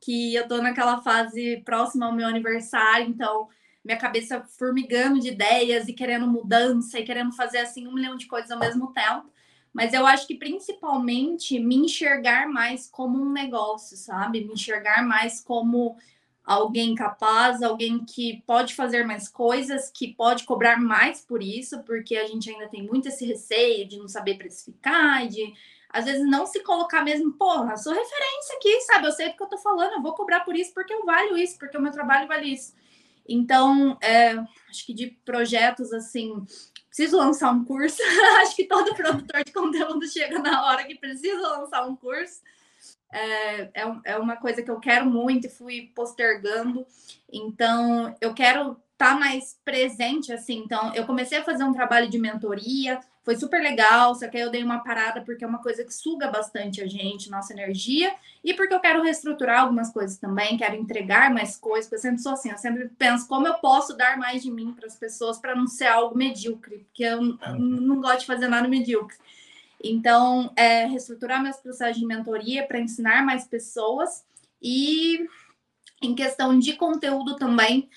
que 0.00 0.34
eu 0.34 0.46
tô 0.46 0.58
naquela 0.58 1.00
fase 1.02 1.62
próxima 1.64 2.06
ao 2.06 2.12
meu 2.12 2.26
aniversário, 2.26 3.08
então 3.08 3.48
minha 3.84 3.96
cabeça 3.96 4.42
formigando 4.58 5.20
de 5.20 5.28
ideias 5.28 5.88
e 5.88 5.92
querendo 5.92 6.26
mudança 6.26 6.98
e 6.98 7.04
querendo 7.04 7.32
fazer 7.32 7.58
assim 7.58 7.86
um 7.86 7.94
milhão 7.94 8.16
de 8.16 8.26
coisas 8.26 8.50
ao 8.50 8.58
mesmo 8.58 8.92
tempo. 8.92 9.30
Mas 9.72 9.92
eu 9.92 10.06
acho 10.06 10.26
que 10.26 10.34
principalmente 10.34 11.58
me 11.58 11.76
enxergar 11.76 12.48
mais 12.48 12.88
como 12.88 13.20
um 13.20 13.32
negócio, 13.32 13.96
sabe? 13.96 14.44
Me 14.44 14.52
enxergar 14.52 15.02
mais 15.06 15.40
como 15.40 15.96
alguém 16.44 16.94
capaz, 16.94 17.62
alguém 17.62 18.04
que 18.04 18.42
pode 18.46 18.74
fazer 18.74 19.04
mais 19.06 19.28
coisas, 19.28 19.90
que 19.90 20.14
pode 20.14 20.44
cobrar 20.44 20.80
mais 20.80 21.24
por 21.24 21.42
isso, 21.42 21.82
porque 21.84 22.16
a 22.16 22.26
gente 22.26 22.50
ainda 22.50 22.68
tem 22.68 22.86
muito 22.86 23.08
esse 23.08 23.24
receio 23.24 23.86
de 23.86 23.98
não 23.98 24.08
saber 24.08 24.36
precificar, 24.36 25.26
de 25.28 25.52
às 25.92 26.04
vezes 26.04 26.24
não 26.28 26.46
se 26.46 26.62
colocar 26.62 27.02
mesmo, 27.02 27.32
porra, 27.32 27.76
sou 27.76 27.92
referência 27.92 28.56
aqui, 28.56 28.80
sabe? 28.82 29.06
Eu 29.06 29.12
sei 29.12 29.28
do 29.28 29.36
que 29.36 29.42
eu 29.42 29.48
tô 29.48 29.58
falando, 29.58 29.94
eu 29.94 30.02
vou 30.02 30.14
cobrar 30.14 30.40
por 30.40 30.56
isso 30.56 30.72
porque 30.72 30.92
eu 30.92 31.04
valho 31.04 31.36
isso, 31.36 31.58
porque 31.58 31.76
o 31.76 31.82
meu 31.82 31.90
trabalho 31.90 32.28
vale 32.28 32.52
isso. 32.52 32.74
Então, 33.28 33.98
é, 34.00 34.36
acho 34.68 34.86
que 34.86 34.94
de 34.94 35.08
projetos 35.24 35.92
assim, 35.92 36.44
preciso 36.88 37.16
lançar 37.16 37.52
um 37.52 37.64
curso. 37.64 37.98
acho 38.42 38.56
que 38.56 38.64
todo 38.64 38.94
produtor 38.94 39.44
de 39.44 39.52
conteúdo 39.52 40.06
chega 40.08 40.38
na 40.38 40.66
hora 40.66 40.84
que 40.84 40.96
precisa 40.96 41.40
lançar 41.40 41.86
um 41.86 41.96
curso. 41.96 42.40
É, 43.12 43.62
é, 43.62 43.96
é, 44.04 44.16
uma 44.18 44.36
coisa 44.36 44.62
que 44.62 44.70
eu 44.70 44.78
quero 44.78 45.06
muito 45.06 45.46
e 45.46 45.50
fui 45.50 45.90
postergando. 45.94 46.86
Então, 47.32 48.14
eu 48.20 48.32
quero 48.32 48.72
estar 48.92 49.14
tá 49.14 49.18
mais 49.18 49.58
presente, 49.64 50.32
assim. 50.32 50.58
Então, 50.58 50.94
eu 50.94 51.06
comecei 51.06 51.38
a 51.38 51.44
fazer 51.44 51.64
um 51.64 51.72
trabalho 51.72 52.08
de 52.08 52.18
mentoria, 52.18 53.00
foi 53.22 53.36
super 53.36 53.60
legal, 53.60 54.14
só 54.14 54.28
que 54.28 54.36
aí 54.36 54.42
eu 54.42 54.50
dei 54.50 54.62
uma 54.62 54.82
parada 54.82 55.20
porque 55.20 55.44
é 55.44 55.46
uma 55.46 55.62
coisa 55.62 55.84
que 55.84 55.92
suga 55.92 56.28
bastante 56.28 56.80
a 56.80 56.86
gente, 56.86 57.30
nossa 57.30 57.52
energia, 57.52 58.12
e 58.42 58.54
porque 58.54 58.72
eu 58.72 58.80
quero 58.80 59.02
reestruturar 59.02 59.60
algumas 59.60 59.92
coisas 59.92 60.16
também, 60.18 60.56
quero 60.56 60.74
entregar 60.74 61.32
mais 61.32 61.56
coisas, 61.56 61.86
porque 61.86 61.96
eu 61.96 62.10
sempre 62.10 62.22
sou 62.22 62.32
assim, 62.32 62.50
eu 62.50 62.58
sempre 62.58 62.88
penso 62.98 63.28
como 63.28 63.46
eu 63.46 63.54
posso 63.54 63.96
dar 63.96 64.16
mais 64.16 64.42
de 64.42 64.50
mim 64.50 64.72
para 64.72 64.86
as 64.86 64.96
pessoas 64.96 65.38
para 65.38 65.54
não 65.54 65.66
ser 65.66 65.86
algo 65.86 66.16
medíocre, 66.16 66.78
porque 66.88 67.04
eu 67.04 67.20
não 67.58 68.00
gosto 68.00 68.20
de 68.20 68.26
fazer 68.26 68.48
nada 68.48 68.66
medíocre. 68.66 69.16
Então, 69.82 70.52
é, 70.56 70.84
reestruturar 70.86 71.42
meus 71.42 71.56
processos 71.56 71.98
de 71.98 72.06
mentoria 72.06 72.66
para 72.66 72.80
ensinar 72.80 73.24
mais 73.24 73.46
pessoas 73.46 74.24
e 74.60 75.26
em 76.02 76.14
questão 76.14 76.58
de 76.58 76.74
conteúdo 76.74 77.36
também, 77.36 77.88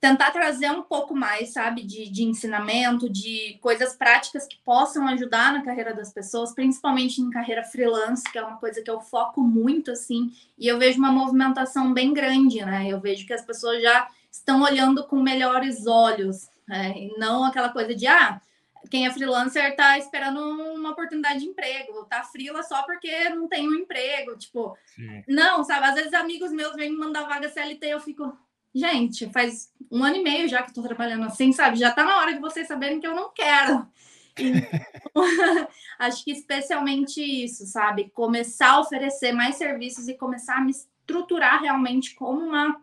tentar 0.00 0.30
trazer 0.32 0.70
um 0.70 0.82
pouco 0.82 1.14
mais, 1.16 1.54
sabe, 1.54 1.82
de, 1.82 2.10
de 2.10 2.24
ensinamento, 2.24 3.08
de 3.08 3.58
coisas 3.62 3.96
práticas 3.96 4.46
que 4.46 4.58
possam 4.58 5.08
ajudar 5.08 5.52
na 5.52 5.62
carreira 5.62 5.94
das 5.94 6.12
pessoas, 6.12 6.54
principalmente 6.54 7.22
em 7.22 7.30
carreira 7.30 7.64
freelance, 7.64 8.30
que 8.30 8.36
é 8.36 8.42
uma 8.44 8.58
coisa 8.58 8.82
que 8.82 8.90
eu 8.90 9.00
foco 9.00 9.40
muito, 9.40 9.90
assim, 9.90 10.30
e 10.58 10.68
eu 10.68 10.78
vejo 10.78 10.98
uma 10.98 11.10
movimentação 11.10 11.94
bem 11.94 12.12
grande, 12.12 12.62
né? 12.62 12.86
Eu 12.86 13.00
vejo 13.00 13.26
que 13.26 13.32
as 13.32 13.42
pessoas 13.42 13.80
já 13.80 14.06
estão 14.30 14.62
olhando 14.62 15.04
com 15.04 15.22
melhores 15.22 15.86
olhos, 15.86 16.48
né? 16.68 16.92
e 16.96 17.18
não 17.18 17.42
aquela 17.42 17.70
coisa 17.70 17.94
de, 17.94 18.06
ah, 18.06 18.42
quem 18.90 19.06
é 19.06 19.10
freelancer 19.10 19.70
está 19.70 19.98
esperando 19.98 20.40
uma 20.40 20.90
oportunidade 20.90 21.40
de 21.40 21.46
emprego, 21.46 22.04
tá 22.04 22.22
frila 22.22 22.62
só 22.62 22.82
porque 22.82 23.28
não 23.30 23.48
tem 23.48 23.68
um 23.68 23.74
emprego, 23.74 24.36
tipo, 24.36 24.76
Sim. 24.94 25.22
não, 25.28 25.64
sabe? 25.64 25.86
Às 25.86 25.94
vezes 25.94 26.14
amigos 26.14 26.52
meus 26.52 26.74
vêm 26.74 26.90
me 26.90 26.98
mandar 26.98 27.24
vaga 27.24 27.48
CLT, 27.48 27.86
eu 27.86 28.00
fico, 28.00 28.36
gente, 28.74 29.30
faz 29.30 29.72
um 29.90 30.04
ano 30.04 30.16
e 30.16 30.22
meio 30.22 30.48
já 30.48 30.62
que 30.62 30.68
estou 30.68 30.84
trabalhando 30.84 31.24
assim, 31.24 31.52
sabe? 31.52 31.78
Já 31.78 31.90
está 31.90 32.04
na 32.04 32.18
hora 32.18 32.34
de 32.34 32.40
vocês 32.40 32.66
saberem 32.66 33.00
que 33.00 33.06
eu 33.06 33.14
não 33.14 33.32
quero. 33.32 33.86
Então, 34.36 35.22
acho 35.96 36.24
que 36.24 36.32
especialmente 36.32 37.22
isso, 37.22 37.64
sabe? 37.66 38.10
Começar 38.10 38.70
a 38.70 38.80
oferecer 38.80 39.30
mais 39.30 39.54
serviços 39.54 40.08
e 40.08 40.14
começar 40.14 40.56
a 40.56 40.60
me 40.60 40.72
estruturar 40.72 41.62
realmente 41.62 42.16
como 42.16 42.40
uma, 42.40 42.80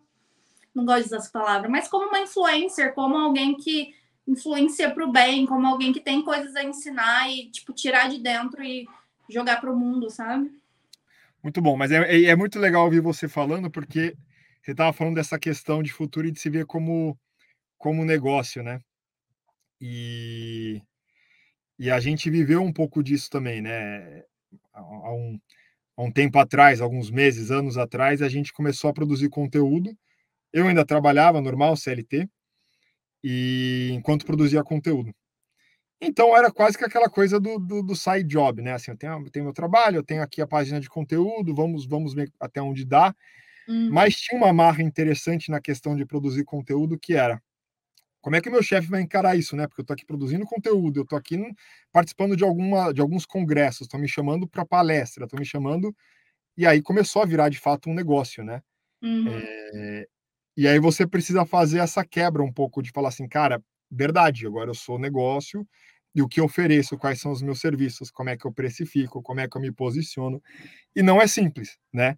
não 0.74 0.86
gosto 0.86 1.10
dessas 1.10 1.30
palavras, 1.30 1.70
mas 1.70 1.90
como 1.90 2.08
uma 2.08 2.22
influencer, 2.22 2.94
como 2.94 3.18
alguém 3.18 3.58
que 3.58 3.94
influencia 4.28 4.92
para 4.92 5.06
o 5.06 5.12
bem, 5.12 5.46
como 5.46 5.68
alguém 5.68 5.92
que 5.92 6.00
tem 6.00 6.24
coisas 6.24 6.56
a 6.56 6.64
ensinar 6.64 7.30
e, 7.30 7.50
tipo, 7.50 7.74
tirar 7.74 8.10
de 8.10 8.20
dentro 8.20 8.64
e 8.64 8.88
jogar 9.30 9.60
para 9.60 9.72
o 9.72 9.78
mundo, 9.78 10.10
sabe? 10.10 10.52
Muito 11.44 11.62
bom, 11.62 11.76
mas 11.76 11.92
é, 11.92 11.98
é, 11.98 12.24
é, 12.26 12.36
muito 12.36 12.60
legal 12.60 12.86
ouvir 12.86 13.02
você 13.02 13.28
falando, 13.28 13.70
porque 13.70 14.16
você 14.62 14.72
estava 14.72 14.94
falando 14.94 15.16
dessa 15.16 15.40
questão 15.40 15.82
de 15.82 15.92
futuro 15.92 16.28
e 16.28 16.32
de 16.32 16.40
se 16.40 16.50
ver 16.50 16.66
como, 16.66 17.18
como 17.78 18.06
negócio, 18.06 18.62
né? 18.62 18.80
E, 19.80 20.82
e 21.80 21.90
a 21.90 22.00
gente 22.00 22.30
viveu 22.30 22.62
um 22.62 22.72
pouco 22.72 23.04
disso 23.04 23.30
também, 23.30 23.60
né? 23.60 24.24
Há 24.72 25.14
um, 25.14 25.40
há 25.98 26.04
um 26.04 26.12
tempo 26.12 26.38
atrás, 26.38 26.80
alguns 26.80 27.10
meses, 27.10 27.50
anos 27.50 27.78
atrás, 27.78 28.22
a 28.22 28.30
gente 28.30 28.54
começou 28.54 28.92
a 28.92 28.94
produzir 28.94 29.30
conteúdo. 29.30 29.98
Eu 30.54 30.68
ainda 30.68 30.86
trabalhava 30.86 31.42
normal, 31.42 31.76
CLT, 31.76 32.30
e 33.24 33.90
enquanto 33.94 34.26
produzia 34.26 34.64
conteúdo. 34.64 35.14
Então 36.02 36.36
era 36.36 36.52
quase 36.52 36.78
que 36.78 36.84
aquela 36.84 37.10
coisa 37.10 37.40
do, 37.40 37.60
do, 37.60 37.84
do 37.84 37.96
side 37.96 38.28
job, 38.28 38.62
né? 38.62 38.74
Assim, 38.74 38.92
eu 38.92 38.98
tenho, 38.98 39.30
tenho 39.30 39.46
meu 39.46 39.54
trabalho, 39.54 39.98
eu 39.98 40.04
tenho 40.04 40.24
aqui 40.24 40.42
a 40.42 40.48
página 40.48 40.80
de 40.80 40.90
conteúdo, 40.90 41.54
vamos, 41.54 41.86
vamos 41.86 42.14
ver 42.14 42.32
até 42.40 42.62
onde 42.62 42.84
dá. 42.84 43.16
Uhum. 43.68 43.92
Mas 43.92 44.16
tinha 44.16 44.40
uma 44.42 44.52
marra 44.52 44.82
interessante 44.82 45.52
na 45.52 45.62
questão 45.62 45.96
de 45.96 46.06
produzir 46.06 46.44
conteúdo 46.44 46.98
que 46.98 47.14
era 47.14 47.42
como 48.22 48.36
é 48.36 48.42
que 48.42 48.50
o 48.50 48.52
meu 48.52 48.62
chefe 48.62 48.88
vai 48.88 49.02
encarar 49.02 49.36
isso, 49.36 49.56
né? 49.56 49.68
Porque 49.68 49.82
eu 49.82 49.84
estou 49.84 49.96
aqui 49.96 50.06
produzindo 50.06 50.46
conteúdo, 50.46 51.00
eu 51.00 51.04
estou 51.04 51.18
aqui 51.18 51.38
participando 51.92 52.38
de, 52.38 52.44
alguma, 52.44 52.94
de 52.94 53.02
alguns 53.02 53.26
congressos, 53.26 53.82
estão 53.82 54.00
me 54.00 54.08
chamando 54.08 54.48
para 54.48 54.64
palestra, 54.64 55.26
estão 55.26 55.40
me 55.40 55.46
chamando. 55.46 55.94
E 56.56 56.66
aí 56.68 56.82
começou 56.82 57.24
a 57.24 57.26
virar 57.26 57.50
de 57.50 57.60
fato 57.60 57.90
um 57.90 57.96
negócio, 57.96 58.44
né? 58.44 58.62
Uhum. 59.02 59.28
É, 59.30 60.08
e 60.62 60.68
aí 60.68 60.80
você 60.80 61.08
precisa 61.08 61.46
fazer 61.46 61.80
essa 61.80 62.06
quebra 62.06 62.44
um 62.44 62.52
pouco 62.54 62.82
de 62.84 62.92
falar 62.92 63.10
assim, 63.10 63.28
cara, 63.28 63.64
verdade, 63.90 64.46
agora 64.46 64.70
eu 64.70 64.76
sou 64.76 65.00
negócio 65.00 65.68
e 66.14 66.22
o 66.22 66.28
que 66.28 66.40
eu 66.40 66.46
ofereço, 66.46 66.98
quais 67.00 67.20
são 67.20 67.32
os 67.32 67.42
meus 67.42 67.60
serviços, 67.60 68.12
como 68.12 68.30
é 68.30 68.38
que 68.38 68.46
eu 68.46 68.54
precifico, 68.54 69.24
como 69.24 69.40
é 69.40 69.48
que 69.48 69.58
eu 69.58 69.62
me 69.62 69.72
posiciono. 69.72 70.42
E 70.96 71.02
não 71.04 71.22
é 71.22 71.28
simples, 71.28 71.78
né? 71.94 72.18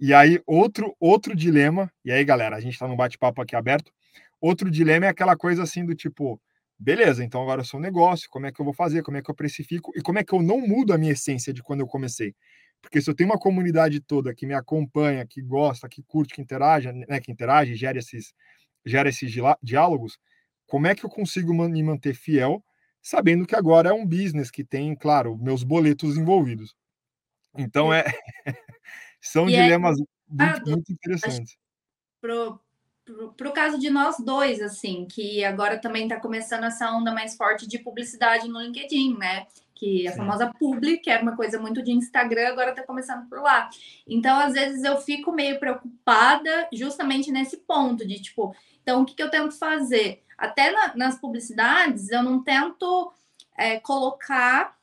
E 0.00 0.14
aí, 0.14 0.42
outro, 0.46 0.96
outro 1.00 1.34
dilema, 1.36 1.92
e 2.04 2.12
aí, 2.12 2.24
galera, 2.24 2.56
a 2.56 2.60
gente 2.60 2.74
está 2.74 2.88
num 2.88 2.96
bate-papo 2.96 3.42
aqui 3.42 3.56
aberto. 3.56 3.92
Outro 4.40 4.70
dilema 4.70 5.06
é 5.06 5.08
aquela 5.10 5.36
coisa 5.36 5.62
assim 5.64 5.84
do 5.84 5.94
tipo, 5.94 6.40
beleza, 6.78 7.24
então 7.24 7.42
agora 7.42 7.62
eu 7.62 7.64
sou 7.64 7.80
um 7.80 7.82
negócio, 7.82 8.28
como 8.30 8.46
é 8.46 8.52
que 8.52 8.60
eu 8.60 8.64
vou 8.64 8.74
fazer, 8.74 9.02
como 9.02 9.16
é 9.18 9.22
que 9.22 9.30
eu 9.30 9.34
precifico 9.34 9.92
e 9.96 10.02
como 10.02 10.18
é 10.18 10.24
que 10.24 10.34
eu 10.34 10.42
não 10.42 10.60
mudo 10.60 10.92
a 10.92 10.98
minha 10.98 11.12
essência 11.12 11.52
de 11.52 11.62
quando 11.62 11.80
eu 11.80 11.86
comecei. 11.86 12.34
Porque 12.80 13.00
se 13.00 13.10
eu 13.10 13.14
tenho 13.14 13.30
uma 13.30 13.38
comunidade 13.38 14.00
toda 14.00 14.34
que 14.34 14.46
me 14.46 14.54
acompanha, 14.54 15.26
que 15.26 15.42
gosta, 15.42 15.88
que 15.88 16.02
curte, 16.02 16.34
que 16.34 16.40
interage, 16.40 16.90
né, 16.92 17.20
que 17.20 17.30
interage, 17.30 17.74
gera 17.74 17.98
esses, 17.98 18.34
gera 18.84 19.08
esses 19.08 19.30
diálogos, 19.62 20.18
como 20.66 20.86
é 20.86 20.94
que 20.94 21.04
eu 21.04 21.10
consigo 21.10 21.52
me 21.52 21.82
manter 21.82 22.14
fiel, 22.14 22.64
sabendo 23.02 23.46
que 23.46 23.56
agora 23.56 23.90
é 23.90 23.92
um 23.92 24.06
business 24.06 24.50
que 24.50 24.64
tem, 24.64 24.94
claro, 24.94 25.36
meus 25.36 25.62
boletos 25.62 26.16
envolvidos. 26.16 26.74
Então 27.56 27.92
é 27.92 28.04
são 29.20 29.48
e 29.48 29.54
é 29.54 29.62
dilemas 29.62 29.98
é... 30.00 30.04
muito, 30.28 30.70
muito 30.70 30.92
interessantes. 30.92 31.58
Pro, 32.20 32.60
para 33.36 33.48
o 33.48 33.52
caso 33.52 33.78
de 33.78 33.90
nós 33.90 34.16
dois, 34.18 34.60
assim, 34.60 35.06
que 35.06 35.44
agora 35.44 35.78
também 35.78 36.04
está 36.04 36.20
começando 36.20 36.64
essa 36.64 36.90
onda 36.92 37.12
mais 37.12 37.36
forte 37.36 37.66
de 37.66 37.78
publicidade 37.78 38.48
no 38.48 38.60
LinkedIn, 38.60 39.16
né? 39.16 39.46
Que 39.80 40.06
a 40.06 40.12
Sim. 40.12 40.18
famosa 40.18 40.52
publi, 40.58 40.98
que 40.98 41.08
era 41.08 41.22
uma 41.22 41.34
coisa 41.34 41.58
muito 41.58 41.82
de 41.82 41.90
Instagram, 41.90 42.48
agora 42.48 42.68
está 42.68 42.82
começando 42.82 43.26
por 43.30 43.40
lá. 43.40 43.70
Então, 44.06 44.38
às 44.38 44.52
vezes, 44.52 44.84
eu 44.84 44.98
fico 44.98 45.32
meio 45.32 45.58
preocupada 45.58 46.68
justamente 46.70 47.32
nesse 47.32 47.56
ponto 47.56 48.06
de 48.06 48.20
tipo, 48.20 48.54
então, 48.82 49.00
o 49.00 49.06
que, 49.06 49.14
que 49.14 49.22
eu 49.22 49.30
tento 49.30 49.58
fazer? 49.58 50.22
Até 50.36 50.70
na, 50.70 50.94
nas 50.94 51.18
publicidades, 51.18 52.10
eu 52.10 52.22
não 52.22 52.42
tento 52.42 53.10
é, 53.56 53.80
colocar 53.80 54.76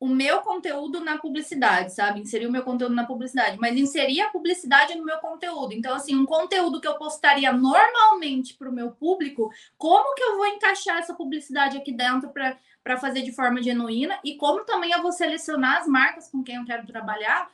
o 0.00 0.08
meu 0.08 0.38
conteúdo 0.38 0.98
na 0.98 1.18
publicidade, 1.18 1.92
sabe? 1.92 2.20
Inserir 2.20 2.46
o 2.46 2.50
meu 2.50 2.62
conteúdo 2.62 2.94
na 2.94 3.04
publicidade, 3.04 3.58
mas 3.60 3.76
inserir 3.76 4.22
a 4.22 4.30
publicidade 4.30 4.96
no 4.96 5.04
meu 5.04 5.18
conteúdo. 5.18 5.74
Então, 5.74 5.94
assim, 5.94 6.16
um 6.16 6.24
conteúdo 6.24 6.80
que 6.80 6.88
eu 6.88 6.94
postaria 6.94 7.52
normalmente 7.52 8.54
para 8.54 8.70
o 8.70 8.72
meu 8.72 8.92
público, 8.92 9.52
como 9.76 10.14
que 10.14 10.22
eu 10.22 10.38
vou 10.38 10.46
encaixar 10.46 10.98
essa 10.98 11.14
publicidade 11.14 11.76
aqui 11.76 11.92
dentro 11.92 12.30
para 12.30 12.58
fazer 12.98 13.22
de 13.22 13.32
forma 13.32 13.62
genuína? 13.62 14.18
E 14.24 14.36
como 14.36 14.64
também 14.64 14.90
eu 14.90 15.02
vou 15.02 15.12
selecionar 15.12 15.78
as 15.78 15.86
marcas 15.86 16.28
com 16.28 16.42
quem 16.42 16.56
eu 16.56 16.64
quero 16.64 16.86
trabalhar 16.86 17.50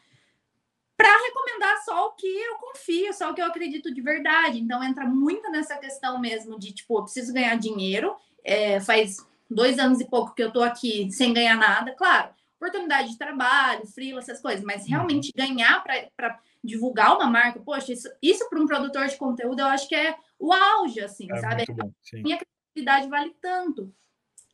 para 0.97 1.15
recomendar 1.25 1.85
só 1.85 2.07
o 2.07 2.13
que 2.13 2.27
eu 2.27 2.57
confio, 2.57 3.13
só 3.13 3.31
o 3.31 3.35
que 3.35 3.43
eu 3.43 3.47
acredito 3.47 3.93
de 3.93 4.01
verdade. 4.01 4.59
Então, 4.59 4.83
entra 4.83 5.05
muito 5.05 5.51
nessa 5.51 5.77
questão 5.77 6.19
mesmo 6.19 6.59
de, 6.59 6.73
tipo, 6.73 6.99
eu 6.99 7.03
preciso 7.03 7.35
ganhar 7.35 7.55
dinheiro. 7.57 8.17
É, 8.43 8.81
faz 8.81 9.19
dois 9.51 9.79
anos 9.79 10.01
e 10.01 10.09
pouco 10.09 10.35
que 10.35 10.43
eu 10.43 10.53
tô 10.53 10.63
aqui 10.63 11.11
sem 11.11 11.33
ganhar 11.33 11.57
nada, 11.57 11.93
claro, 11.93 12.31
oportunidade 12.57 13.11
de 13.11 13.19
trabalho, 13.19 13.87
freela, 13.87 14.21
essas 14.21 14.41
coisas, 14.41 14.65
mas 14.65 14.83
uhum. 14.83 14.89
realmente 14.89 15.33
ganhar 15.37 15.83
para 15.83 16.41
divulgar 16.63 17.15
uma 17.15 17.27
marca, 17.27 17.61
poxa, 17.61 17.93
isso, 17.93 18.09
isso 18.21 18.49
para 18.49 18.61
um 18.61 18.67
produtor 18.67 19.07
de 19.07 19.17
conteúdo 19.17 19.61
eu 19.61 19.67
acho 19.67 19.89
que 19.89 19.95
é 19.95 20.17
o 20.39 20.53
auge, 20.53 21.01
assim, 21.01 21.31
é 21.31 21.37
sabe? 21.37 21.65
Bom, 21.69 21.93
Minha 22.15 22.39
credibilidade 22.39 23.09
vale 23.09 23.35
tanto. 23.41 23.93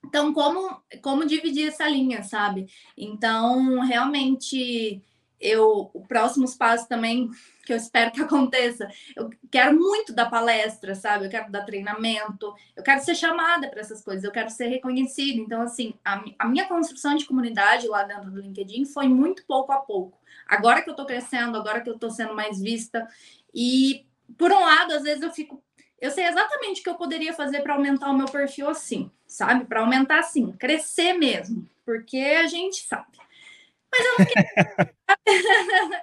Então, 0.05 0.33
como, 0.33 0.83
como 1.01 1.27
dividir 1.27 1.69
essa 1.69 1.89
linha, 1.89 2.23
sabe? 2.23 2.67
Então, 2.97 3.81
realmente, 3.81 5.03
eu, 5.43 5.91
o 5.93 6.07
próximo 6.07 6.47
passo 6.57 6.89
também 6.89 7.29
que 7.65 7.73
eu 7.73 7.77
espero 7.77 8.13
que 8.13 8.21
aconteça. 8.23 8.89
Eu 9.17 9.31
quero 9.51 9.77
muito 9.79 10.13
dar 10.13 10.31
palestra, 10.31 10.95
sabe? 10.95 11.27
Eu 11.27 11.31
quero 11.31 11.51
dar 11.51 11.65
treinamento, 11.65 12.55
eu 12.77 12.83
quero 12.83 13.03
ser 13.05 13.15
chamada 13.15 13.69
para 13.69 13.81
essas 13.81 14.03
coisas, 14.03 14.25
eu 14.25 14.31
quero 14.31 14.51
ser 14.51 14.67
reconhecida. 14.67 15.41
Então, 15.41 15.63
assim, 15.63 15.95
a, 16.05 16.23
a, 16.39 16.49
minha 16.49 16.67
construção 16.67 17.15
de 17.17 17.25
comunidade 17.27 17.89
lá 17.89 18.05
dentro 18.05 18.31
do 18.31 18.41
LinkedIn 18.41 18.85
foi 18.85 19.09
muito 19.09 19.45
pouco 19.47 19.73
a 19.73 19.79
pouco. 19.79 20.19
Agora 20.47 20.83
que 20.83 20.89
eu 20.89 20.93
estou 20.93 21.07
crescendo, 21.07 21.57
agora 21.57 21.81
que 21.81 21.91
eu 21.91 21.95
estou 21.95 22.11
sendo 22.11 22.35
mais 22.35 22.61
vista. 22.61 23.07
E, 23.55 24.07
por 24.39 24.53
um 24.53 24.61
lado, 24.61 24.93
às 24.93 25.03
vezes 25.03 25.23
eu 25.23 25.31
fico. 25.31 25.63
Eu 26.03 26.11
sei 26.11 26.27
exatamente 26.27 26.81
o 26.81 26.85
que 26.85 26.91
eu 26.91 26.97
poderia 26.97 27.33
fazer 27.33 27.61
para 27.61 27.75
aumentar 27.75 28.11
o 28.11 28.17
meu 28.17 28.27
perfil 28.27 28.69
assim, 28.69 29.09
sabe? 29.25 29.65
Para 29.65 29.83
aumentar 29.83 30.19
assim, 30.19 30.51
crescer 30.51 31.13
mesmo, 31.13 31.65
porque 31.85 32.19
a 32.19 32.49
gente 32.49 32.83
sabe. 32.83 33.17
Mas 33.89 34.05
eu 34.05 34.19
não 34.19 34.27
quero. 34.27 34.93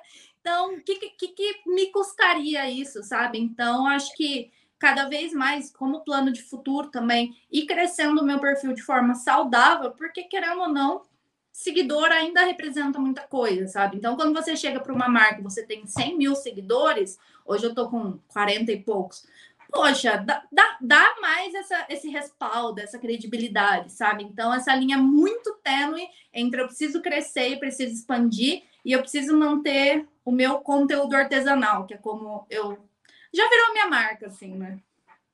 Então, 0.41 0.73
o 0.73 0.81
que, 0.81 0.95
que, 0.95 1.27
que 1.27 1.61
me 1.67 1.91
custaria 1.91 2.67
isso, 2.69 3.03
sabe? 3.03 3.37
Então, 3.37 3.85
acho 3.85 4.15
que 4.15 4.49
cada 4.79 5.09
vez 5.09 5.33
mais, 5.33 5.69
como 5.69 5.99
plano 6.05 6.31
de 6.31 6.41
futuro 6.41 6.87
também, 6.89 7.35
e 7.51 7.65
crescendo 7.65 8.21
o 8.21 8.25
meu 8.25 8.39
perfil 8.39 8.73
de 8.73 8.81
forma 8.81 9.13
saudável, 9.13 9.91
porque 9.91 10.23
querendo 10.23 10.61
ou 10.61 10.69
não, 10.69 11.03
seguidor 11.51 12.09
ainda 12.09 12.45
representa 12.45 12.97
muita 12.97 13.23
coisa, 13.23 13.67
sabe? 13.67 13.97
Então, 13.97 14.15
quando 14.15 14.33
você 14.33 14.55
chega 14.55 14.79
para 14.79 14.93
uma 14.93 15.09
marca, 15.09 15.41
você 15.41 15.61
tem 15.61 15.85
100 15.85 16.17
mil 16.17 16.33
seguidores, 16.35 17.19
hoje 17.45 17.65
eu 17.65 17.75
tô 17.75 17.89
com 17.89 18.17
40 18.29 18.71
e 18.71 18.81
poucos. 18.81 19.27
Poxa, 19.71 20.17
dá, 20.17 20.43
dá, 20.51 20.77
dá 20.81 21.15
mais 21.21 21.53
essa, 21.53 21.85
esse 21.89 22.09
respaldo, 22.09 22.81
essa 22.81 22.97
credibilidade, 22.97 23.91
sabe? 23.91 24.23
Então, 24.23 24.53
essa 24.53 24.75
linha 24.75 24.97
muito 24.97 25.55
tênue 25.63 26.07
entre 26.33 26.61
eu 26.61 26.65
preciso 26.65 27.01
crescer 27.01 27.49
e 27.49 27.59
preciso 27.59 27.93
expandir, 27.93 28.63
e 28.83 28.91
eu 28.91 29.01
preciso 29.01 29.37
manter 29.37 30.07
o 30.25 30.31
meu 30.31 30.59
conteúdo 30.59 31.15
artesanal, 31.15 31.85
que 31.85 31.93
é 31.93 31.97
como 31.97 32.47
eu 32.49 32.89
já 33.33 33.47
virou 33.47 33.73
minha 33.73 33.87
marca, 33.87 34.27
assim, 34.27 34.55
né? 34.55 34.79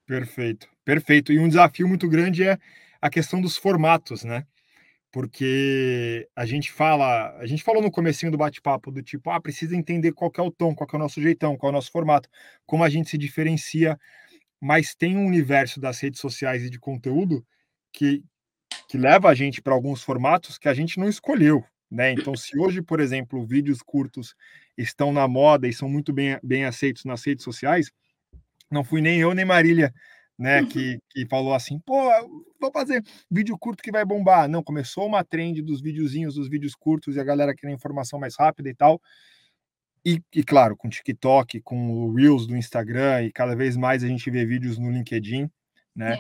Perfeito, 0.05 0.67
perfeito. 0.83 1.31
E 1.31 1.39
um 1.39 1.47
desafio 1.47 1.87
muito 1.87 2.07
grande 2.07 2.43
é 2.43 2.57
a 3.01 3.09
questão 3.09 3.41
dos 3.41 3.57
formatos, 3.57 4.23
né? 4.23 4.45
Porque 5.11 6.27
a 6.35 6.45
gente 6.45 6.71
fala, 6.71 7.37
a 7.37 7.45
gente 7.45 7.63
falou 7.63 7.81
no 7.81 7.89
comecinho 7.89 8.31
do 8.31 8.37
bate-papo 8.37 8.91
do 8.91 9.01
tipo, 9.01 9.29
ah, 9.29 9.39
precisa 9.39 9.75
entender 9.75 10.11
qual 10.11 10.31
é 10.37 10.41
o 10.41 10.51
tom, 10.51 10.75
qual 10.75 10.89
é 10.91 10.95
o 10.97 10.99
nosso 10.99 11.21
jeitão, 11.21 11.55
qual 11.55 11.69
é 11.69 11.71
o 11.71 11.75
nosso 11.75 11.89
formato, 11.89 12.29
como 12.65 12.83
a 12.83 12.89
gente 12.89 13.09
se 13.09 13.17
diferencia, 13.17 13.97
mas 14.61 14.95
tem 14.95 15.17
um 15.17 15.25
universo 15.25 15.79
das 15.79 15.99
redes 15.99 16.19
sociais 16.19 16.63
e 16.63 16.69
de 16.69 16.79
conteúdo 16.79 17.45
que, 17.93 18.23
que 18.89 18.97
leva 18.97 19.29
a 19.29 19.35
gente 19.35 19.61
para 19.61 19.73
alguns 19.73 20.01
formatos 20.01 20.57
que 20.57 20.67
a 20.67 20.73
gente 20.73 20.99
não 20.99 21.07
escolheu, 21.07 21.63
né? 21.89 22.11
Então, 22.11 22.35
se 22.35 22.57
hoje, 22.57 22.81
por 22.81 22.99
exemplo, 22.99 23.45
vídeos 23.45 23.81
curtos 23.81 24.35
estão 24.77 25.13
na 25.13 25.27
moda 25.27 25.67
e 25.67 25.73
são 25.73 25.89
muito 25.89 26.11
bem, 26.11 26.39
bem 26.43 26.65
aceitos 26.65 27.05
nas 27.05 27.23
redes 27.25 27.43
sociais, 27.43 27.91
não 28.71 28.83
fui 28.83 29.01
nem 29.01 29.19
eu 29.19 29.33
nem 29.33 29.45
Marília, 29.45 29.93
né, 30.37 30.61
uhum. 30.61 30.67
que, 30.67 30.99
que 31.09 31.25
falou 31.27 31.53
assim, 31.53 31.79
pô, 31.79 31.95
vou 32.59 32.71
fazer 32.71 33.01
vídeo 33.31 33.57
curto 33.57 33.81
que 33.81 33.91
vai 33.91 34.03
bombar. 34.03 34.49
Não, 34.49 34.63
começou 34.63 35.05
uma 35.05 35.23
trend 35.23 35.61
dos 35.61 35.81
videozinhos, 35.81 36.35
dos 36.35 36.49
vídeos 36.49 36.75
curtos 36.75 37.15
e 37.15 37.19
a 37.19 37.23
galera 37.23 37.55
querendo 37.55 37.75
informação 37.75 38.19
mais 38.19 38.35
rápida 38.37 38.69
e 38.69 38.75
tal. 38.75 39.01
E, 40.05 40.21
e, 40.33 40.43
claro, 40.43 40.77
com 40.77 40.87
TikTok, 40.87 41.61
com 41.61 41.89
o 41.89 42.13
Reels 42.13 42.45
do 42.45 42.55
Instagram 42.55 43.23
e 43.23 43.31
cada 43.31 43.55
vez 43.55 43.75
mais 43.75 44.03
a 44.03 44.07
gente 44.07 44.29
vê 44.29 44.45
vídeos 44.45 44.77
no 44.77 44.91
LinkedIn, 44.91 45.49
né? 45.95 46.17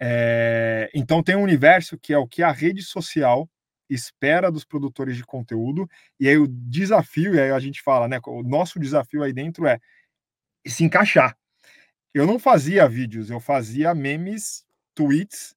É, 0.00 0.88
então 0.94 1.22
tem 1.22 1.34
um 1.34 1.42
universo 1.42 1.98
que 1.98 2.12
é 2.12 2.18
o 2.18 2.28
que 2.28 2.42
a 2.42 2.52
rede 2.52 2.82
social 2.82 3.48
espera 3.90 4.50
dos 4.50 4.64
produtores 4.64 5.16
de 5.16 5.24
conteúdo, 5.24 5.88
e 6.18 6.28
aí 6.28 6.38
o 6.38 6.46
desafio, 6.48 7.34
e 7.34 7.40
aí 7.40 7.50
a 7.50 7.58
gente 7.58 7.82
fala, 7.82 8.08
né? 8.08 8.20
O 8.26 8.42
nosso 8.42 8.78
desafio 8.78 9.22
aí 9.22 9.32
dentro 9.32 9.66
é 9.66 9.78
se 10.66 10.84
encaixar. 10.84 11.36
Eu 12.14 12.26
não 12.26 12.38
fazia 12.38 12.88
vídeos, 12.88 13.30
eu 13.30 13.40
fazia 13.40 13.94
memes, 13.94 14.64
tweets, 14.94 15.54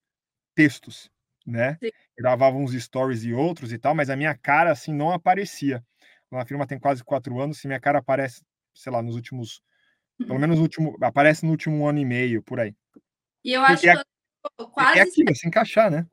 textos, 0.56 1.10
né? 1.46 1.78
Sim. 1.82 1.92
Gravava 2.18 2.58
uns 2.58 2.74
stories 2.74 3.24
e 3.24 3.34
outros 3.34 3.72
e 3.72 3.78
tal, 3.78 3.94
mas 3.94 4.10
a 4.10 4.16
minha 4.16 4.36
cara, 4.36 4.72
assim, 4.72 4.94
não 4.94 5.12
aparecia. 5.12 5.84
A 6.32 6.46
firma 6.46 6.68
tem 6.68 6.80
quase 6.80 7.04
quatro 7.04 7.40
anos, 7.40 7.60
se 7.60 7.68
minha 7.68 7.80
cara 7.80 8.00
aparece, 8.00 8.42
sei 8.74 8.92
lá, 8.92 9.02
nos 9.02 9.16
últimos, 9.16 9.62
pelo 10.18 10.34
uhum. 10.34 10.40
menos 10.40 10.58
no 10.58 10.63
último, 10.63 10.98
aparece 11.02 11.46
no 11.46 11.52
último 11.52 11.88
ano 11.88 12.00
e 12.00 12.06
meio, 12.06 12.44
por 12.44 12.60
aí. 12.60 12.76
E 13.44 13.54
eu 13.54 13.62
acho 13.62 13.88
é, 13.88 13.96
que 13.96 14.04
quase... 14.72 15.00
É 15.00 15.02
aquilo, 15.04 15.36
se 15.36 15.48
encaixar, 15.48 15.90
né? 15.90 16.06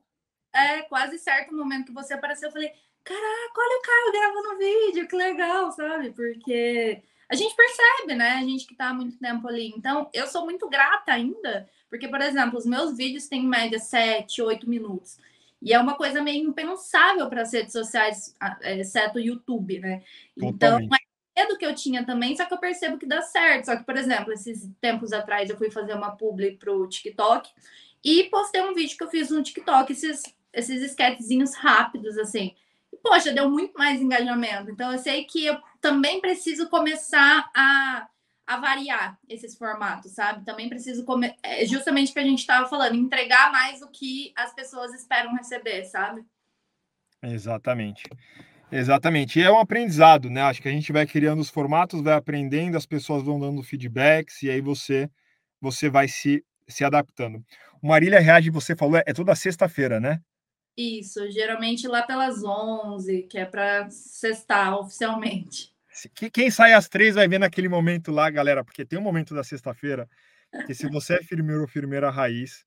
É, 0.53 0.83
quase 0.83 1.17
certo 1.19 1.51
no 1.51 1.57
momento 1.57 1.87
que 1.87 1.93
você 1.93 2.13
apareceu, 2.13 2.47
eu 2.47 2.53
falei, 2.53 2.71
caraca, 3.03 3.53
olha 3.57 3.77
o 3.77 3.81
Caio 3.81 4.11
gravando 4.13 4.57
vídeo, 4.57 5.07
que 5.07 5.15
legal, 5.15 5.71
sabe? 5.71 6.11
Porque 6.11 7.03
a 7.29 7.35
gente 7.35 7.55
percebe, 7.55 8.15
né? 8.15 8.31
A 8.31 8.41
gente 8.41 8.65
que 8.65 8.73
está 8.73 8.89
há 8.89 8.93
muito 8.93 9.17
tempo 9.17 9.47
ali. 9.47 9.73
Então, 9.75 10.09
eu 10.13 10.27
sou 10.27 10.45
muito 10.45 10.69
grata 10.69 11.11
ainda, 11.11 11.69
porque, 11.89 12.07
por 12.07 12.21
exemplo, 12.21 12.57
os 12.57 12.65
meus 12.65 12.95
vídeos 12.95 13.27
têm 13.27 13.43
em 13.43 13.47
média 13.47 13.79
7, 13.79 14.41
8 14.41 14.69
minutos. 14.69 15.17
E 15.65 15.73
é 15.73 15.79
uma 15.79 15.95
coisa 15.95 16.21
meio 16.21 16.47
impensável 16.47 17.27
para 17.27 17.41
as 17.41 17.51
redes 17.51 17.73
sociais, 17.73 18.35
exceto 18.61 19.17
o 19.17 19.21
YouTube, 19.21 19.79
né? 19.79 20.03
Então, 20.37 20.77
é 20.77 21.41
medo 21.41 21.57
que 21.57 21.65
eu 21.65 21.73
tinha 21.73 22.05
também, 22.05 22.37
só 22.37 22.45
que 22.45 22.53
eu 22.53 22.59
percebo 22.59 22.99
que 22.99 23.07
dá 23.07 23.21
certo. 23.21 23.65
Só 23.65 23.75
que, 23.75 23.83
por 23.83 23.97
exemplo, 23.97 24.31
esses 24.31 24.69
tempos 24.79 25.11
atrás 25.11 25.49
eu 25.49 25.57
fui 25.57 25.71
fazer 25.71 25.93
uma 25.93 26.15
publi 26.15 26.55
para 26.55 26.71
o 26.71 26.87
TikTok 26.87 27.49
e 28.03 28.25
postei 28.25 28.61
um 28.61 28.75
vídeo 28.75 28.95
que 28.95 29.03
eu 29.03 29.09
fiz 29.09 29.31
no 29.31 29.41
TikTok, 29.41 29.91
esses, 29.91 30.23
esses 30.53 30.83
esquetezinhos 30.83 31.55
rápidos, 31.55 32.17
assim 32.17 32.53
poxa, 33.05 33.31
deu 33.31 33.49
muito 33.49 33.73
mais 33.77 34.01
engajamento. 34.01 34.71
Então, 34.71 34.91
eu 34.91 34.97
sei 34.97 35.25
que 35.25 35.45
eu 35.45 35.57
também 35.79 36.19
preciso 36.19 36.67
começar 36.69 37.49
a, 37.55 38.07
a 38.45 38.57
variar 38.57 39.17
esses 39.27 39.57
formatos, 39.57 40.11
sabe? 40.11 40.45
Também 40.45 40.69
preciso, 40.69 41.03
comer, 41.03 41.35
é 41.41 41.65
justamente 41.65 42.11
o 42.11 42.13
que 42.13 42.19
a 42.19 42.23
gente 42.23 42.39
estava 42.39 42.67
falando, 42.67 42.95
entregar 42.95 43.51
mais 43.51 43.81
o 43.81 43.89
que 43.89 44.31
as 44.35 44.53
pessoas 44.53 44.93
esperam 44.93 45.35
receber, 45.35 45.85
sabe? 45.85 46.23
Exatamente. 47.23 48.03
Exatamente. 48.71 49.39
E 49.39 49.43
é 49.43 49.51
um 49.51 49.59
aprendizado, 49.59 50.29
né? 50.29 50.41
Acho 50.41 50.61
que 50.61 50.67
a 50.67 50.71
gente 50.71 50.91
vai 50.91 51.05
criando 51.05 51.39
os 51.39 51.49
formatos, 51.49 52.01
vai 52.01 52.13
aprendendo, 52.13 52.77
as 52.77 52.85
pessoas 52.85 53.23
vão 53.23 53.39
dando 53.39 53.63
feedbacks 53.63 54.41
e 54.43 54.49
aí 54.49 54.61
você 54.61 55.09
você 55.61 55.89
vai 55.89 56.07
se, 56.07 56.45
se 56.67 56.83
adaptando. 56.83 57.43
O 57.81 57.87
Marília 57.87 58.19
Reage, 58.19 58.49
você 58.49 58.75
falou, 58.75 59.01
é 59.03 59.13
toda 59.13 59.33
sexta-feira, 59.35 59.99
né? 59.99 60.21
Isso, 60.77 61.31
geralmente 61.31 61.87
lá 61.87 62.03
pelas 62.03 62.43
11, 62.43 63.23
que 63.23 63.37
é 63.37 63.45
para 63.45 63.89
sextar 63.89 64.77
oficialmente. 64.77 65.74
Quem 66.31 66.51
sai 66.51 66.73
às 66.73 66.89
três 66.89 67.15
vai 67.15 67.27
ver 67.27 67.39
naquele 67.39 67.69
momento 67.69 68.11
lá, 68.11 68.29
galera, 68.29 68.63
porque 68.63 68.85
tem 68.85 68.99
um 68.99 69.01
momento 69.01 69.33
da 69.33 69.43
sexta-feira 69.43 70.07
que 70.65 70.73
se 70.73 70.87
você 70.89 71.15
é 71.15 71.23
firmeiro 71.23 71.61
ou 71.61 71.67
firmeira 71.67 72.09
raiz, 72.09 72.65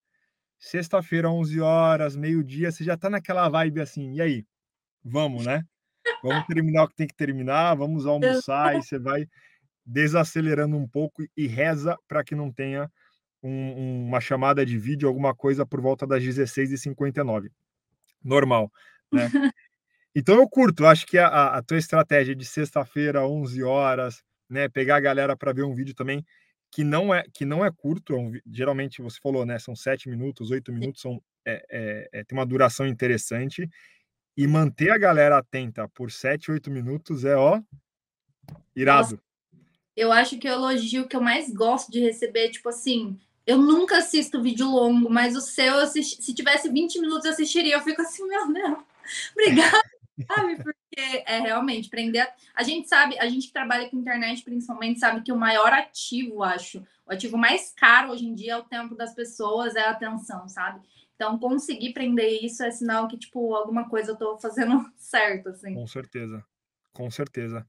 sexta-feira, 0.59 1.31
11 1.31 1.61
horas, 1.61 2.17
meio-dia, 2.17 2.71
você 2.71 2.85
já 2.85 2.97
tá 2.97 3.09
naquela 3.09 3.49
vibe 3.49 3.81
assim, 3.81 4.15
e 4.15 4.21
aí? 4.21 4.47
Vamos, 5.05 5.47
né? 5.47 5.63
Vamos 6.23 6.47
terminar 6.47 6.85
o 6.85 6.89
que 6.89 6.97
tem 6.97 7.07
que 7.07 7.15
terminar, 7.15 7.75
vamos 7.75 8.07
almoçar, 8.07 8.77
e 8.77 8.83
você 8.83 8.99
vai 8.99 9.27
desacelerando 9.85 10.77
um 10.77 10.87
pouco 10.87 11.23
e 11.37 11.47
reza 11.47 11.97
para 12.07 12.23
que 12.25 12.35
não 12.35 12.53
tenha 12.53 12.91
um, 13.43 14.07
uma 14.07 14.21
chamada 14.21 14.67
de 14.67 14.79
vídeo, 14.79 15.09
alguma 15.09 15.35
coisa 15.35 15.65
por 15.65 15.81
volta 15.81 16.07
das 16.07 16.23
16h59 16.23 17.51
normal, 18.23 18.71
né? 19.13 19.31
Então 20.15 20.37
eu 20.37 20.49
curto, 20.49 20.87
acho 20.87 21.07
que 21.07 21.19
a, 21.19 21.57
a 21.57 21.63
tua 21.63 21.79
estratégia 21.79 22.35
de 22.35 22.45
sexta-feira, 22.45 23.27
11 23.27 23.63
horas, 23.63 24.23
né, 24.49 24.69
pegar 24.69 24.97
a 24.97 25.01
galera 25.01 25.37
para 25.37 25.53
ver 25.53 25.65
um 25.65 25.75
vídeo 25.75 25.95
também 25.95 26.25
que 26.71 26.85
não 26.85 27.15
é 27.15 27.25
que 27.33 27.45
não 27.45 27.65
é 27.65 27.71
curto, 27.71 28.15
é 28.15 28.17
um, 28.17 28.33
geralmente 28.47 29.01
você 29.01 29.19
falou, 29.23 29.47
né, 29.47 29.59
são 29.59 29.75
sete 29.75 30.09
minutos, 30.09 30.51
oito 30.51 30.73
minutos, 30.73 31.01
são 31.01 31.23
é, 31.47 31.65
é, 31.71 32.09
é, 32.13 32.25
tem 32.25 32.37
uma 32.37 32.47
duração 32.47 32.87
interessante 32.87 33.69
e 34.37 34.47
manter 34.47 34.91
a 34.91 34.99
galera 34.99 35.39
atenta 35.39 35.89
por 35.89 36.11
sete, 36.11 36.51
oito 36.51 36.71
minutos 36.71 37.25
é 37.25 37.37
ó 37.37 37.61
irado. 38.77 39.13
Nossa, 39.13 39.23
eu 39.97 40.13
acho 40.13 40.39
que 40.39 40.49
o 40.49 40.53
elogio 40.53 41.09
que 41.09 41.17
eu 41.17 41.21
mais 41.21 41.53
gosto 41.53 41.91
de 41.91 42.01
receber, 42.01 42.51
tipo 42.51 42.69
assim, 42.69 43.19
eu 43.47 43.59
nunca 43.59 43.99
assisto 43.99 44.43
vídeo 44.43 44.69
longo, 44.69 45.11
mas 45.11 45.35
o 45.35 45.41
seu, 45.41 45.79
assisti, 45.79 46.23
se 46.23 46.35
tivesse 46.35 46.69
20 46.69 47.01
minutos, 47.01 47.25
eu 47.25 47.33
assistiria. 47.33 47.75
Eu 47.75 47.81
fico 47.81 48.03
assim, 48.03 48.29
meu 48.29 48.53
Deus, 48.53 48.79
obrigada, 49.33 49.88
sabe? 50.27 50.57
Porque 50.57 51.25
é 51.27 51.41
realmente 51.41 51.89
prender. 51.89 52.29
A... 52.55 52.63
gente 52.63 52.89
sabe, 52.89 53.19
a 53.19 53.29
gente 53.29 53.49
que 53.49 53.53
trabalha 53.53 53.89
com 53.89 53.99
internet, 53.99 54.43
principalmente, 54.43 55.01
sabe 55.01 55.23
que 55.23 55.33
o 55.33 55.37
maior 55.37 55.73
ativo, 55.73 56.43
acho, 56.43 56.83
o 57.07 57.13
ativo 57.13 57.37
mais 57.37 57.73
caro 57.77 58.13
hoje 58.13 58.27
em 58.27 58.35
dia 58.35 58.53
é 58.53 58.57
o 58.57 58.65
tempo 58.65 58.95
das 58.95 59.15
pessoas, 59.15 59.77
é 59.77 59.83
a 59.83 59.91
atenção, 59.91 60.49
sabe? 60.49 60.81
Então, 61.15 61.39
conseguir 61.39 61.93
prender 61.93 62.45
isso 62.45 62.63
é 62.63 62.71
sinal 62.71 63.09
que, 63.09 63.19
tipo, 63.19 63.55
alguma 63.55 63.89
coisa 63.89 64.13
eu 64.13 64.17
tô 64.17 64.39
fazendo 64.39 64.85
certo, 64.97 65.49
assim. 65.49 65.75
Com 65.75 65.87
certeza, 65.87 66.45
com 66.93 67.11
certeza. 67.11 67.67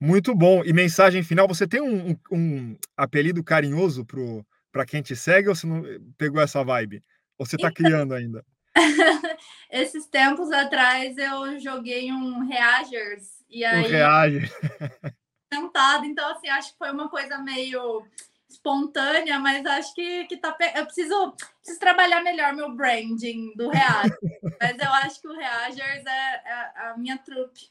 Muito 0.00 0.34
bom. 0.34 0.64
E 0.64 0.72
mensagem 0.72 1.22
final, 1.22 1.46
você 1.48 1.66
tem 1.66 1.80
um, 1.80 2.10
um, 2.10 2.16
um 2.32 2.76
apelido 2.96 3.42
carinhoso 3.42 4.04
pro 4.04 4.44
para 4.70 4.86
quem 4.86 5.02
te 5.02 5.16
segue 5.16 5.48
ou 5.48 5.54
você 5.54 5.66
não 5.66 5.84
eh, 5.86 5.98
pegou 6.16 6.40
essa 6.40 6.62
vibe? 6.62 7.02
Ou 7.36 7.46
você 7.46 7.56
está 7.56 7.68
então, 7.68 7.84
criando 7.84 8.14
ainda? 8.14 8.44
Esses 9.70 10.06
tempos 10.06 10.50
atrás 10.50 11.16
eu 11.18 11.58
joguei 11.58 12.12
um 12.12 12.46
Reagers 12.46 13.44
e 13.48 13.64
aí. 13.64 13.84
Um 13.84 13.88
Reager. 13.88 14.50
Sentado, 15.52 16.04
então 16.04 16.30
assim, 16.30 16.48
acho 16.48 16.72
que 16.72 16.78
foi 16.78 16.90
uma 16.90 17.08
coisa 17.08 17.38
meio 17.38 18.06
espontânea, 18.48 19.38
mas 19.38 19.64
acho 19.64 19.94
que, 19.94 20.26
que 20.26 20.36
tá. 20.36 20.56
Eu 20.74 20.84
preciso, 20.84 21.34
preciso 21.60 21.80
trabalhar 21.80 22.22
melhor 22.22 22.54
meu 22.54 22.74
branding 22.74 23.54
do 23.56 23.70
Reagers. 23.70 24.18
mas 24.60 24.78
eu 24.78 24.92
acho 24.92 25.20
que 25.20 25.28
o 25.28 25.36
Reagers 25.36 26.04
é, 26.06 26.42
é 26.44 26.88
a 26.90 26.94
minha 26.98 27.18
trupe. 27.18 27.70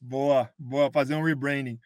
boa, 0.00 0.50
boa, 0.58 0.90
fazer 0.90 1.14
um 1.14 1.22
rebranding. 1.22 1.78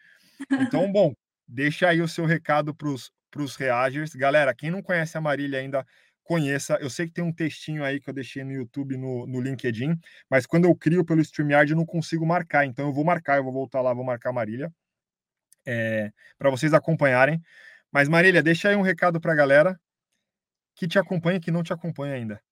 Então, 0.50 0.90
bom, 0.90 1.14
deixa 1.46 1.88
aí 1.88 2.00
o 2.00 2.08
seu 2.08 2.24
recado 2.24 2.74
para 2.74 2.88
os 2.88 3.56
reagers. 3.56 4.14
Galera, 4.14 4.54
quem 4.54 4.70
não 4.70 4.82
conhece 4.82 5.16
a 5.16 5.20
Marília 5.20 5.60
ainda, 5.60 5.86
conheça. 6.22 6.78
Eu 6.80 6.90
sei 6.90 7.06
que 7.06 7.12
tem 7.12 7.24
um 7.24 7.32
textinho 7.32 7.84
aí 7.84 8.00
que 8.00 8.08
eu 8.08 8.14
deixei 8.14 8.44
no 8.44 8.52
YouTube, 8.52 8.96
no, 8.96 9.26
no 9.26 9.40
LinkedIn, 9.40 9.98
mas 10.30 10.46
quando 10.46 10.66
eu 10.66 10.74
crio 10.74 11.04
pelo 11.04 11.20
StreamYard 11.20 11.72
eu 11.72 11.76
não 11.76 11.86
consigo 11.86 12.26
marcar, 12.26 12.64
então 12.64 12.86
eu 12.86 12.92
vou 12.92 13.04
marcar, 13.04 13.36
eu 13.36 13.44
vou 13.44 13.52
voltar 13.52 13.80
lá, 13.80 13.92
vou 13.92 14.04
marcar 14.04 14.32
Marília, 14.32 14.72
é, 15.66 16.12
para 16.38 16.50
vocês 16.50 16.72
acompanharem. 16.74 17.40
Mas 17.90 18.08
Marília, 18.08 18.42
deixa 18.42 18.68
aí 18.68 18.76
um 18.76 18.82
recado 18.82 19.20
para 19.20 19.32
a 19.32 19.36
galera 19.36 19.80
que 20.74 20.88
te 20.88 20.98
acompanha 20.98 21.36
e 21.36 21.40
que 21.40 21.50
não 21.50 21.62
te 21.62 21.72
acompanha 21.72 22.14
ainda. 22.14 22.42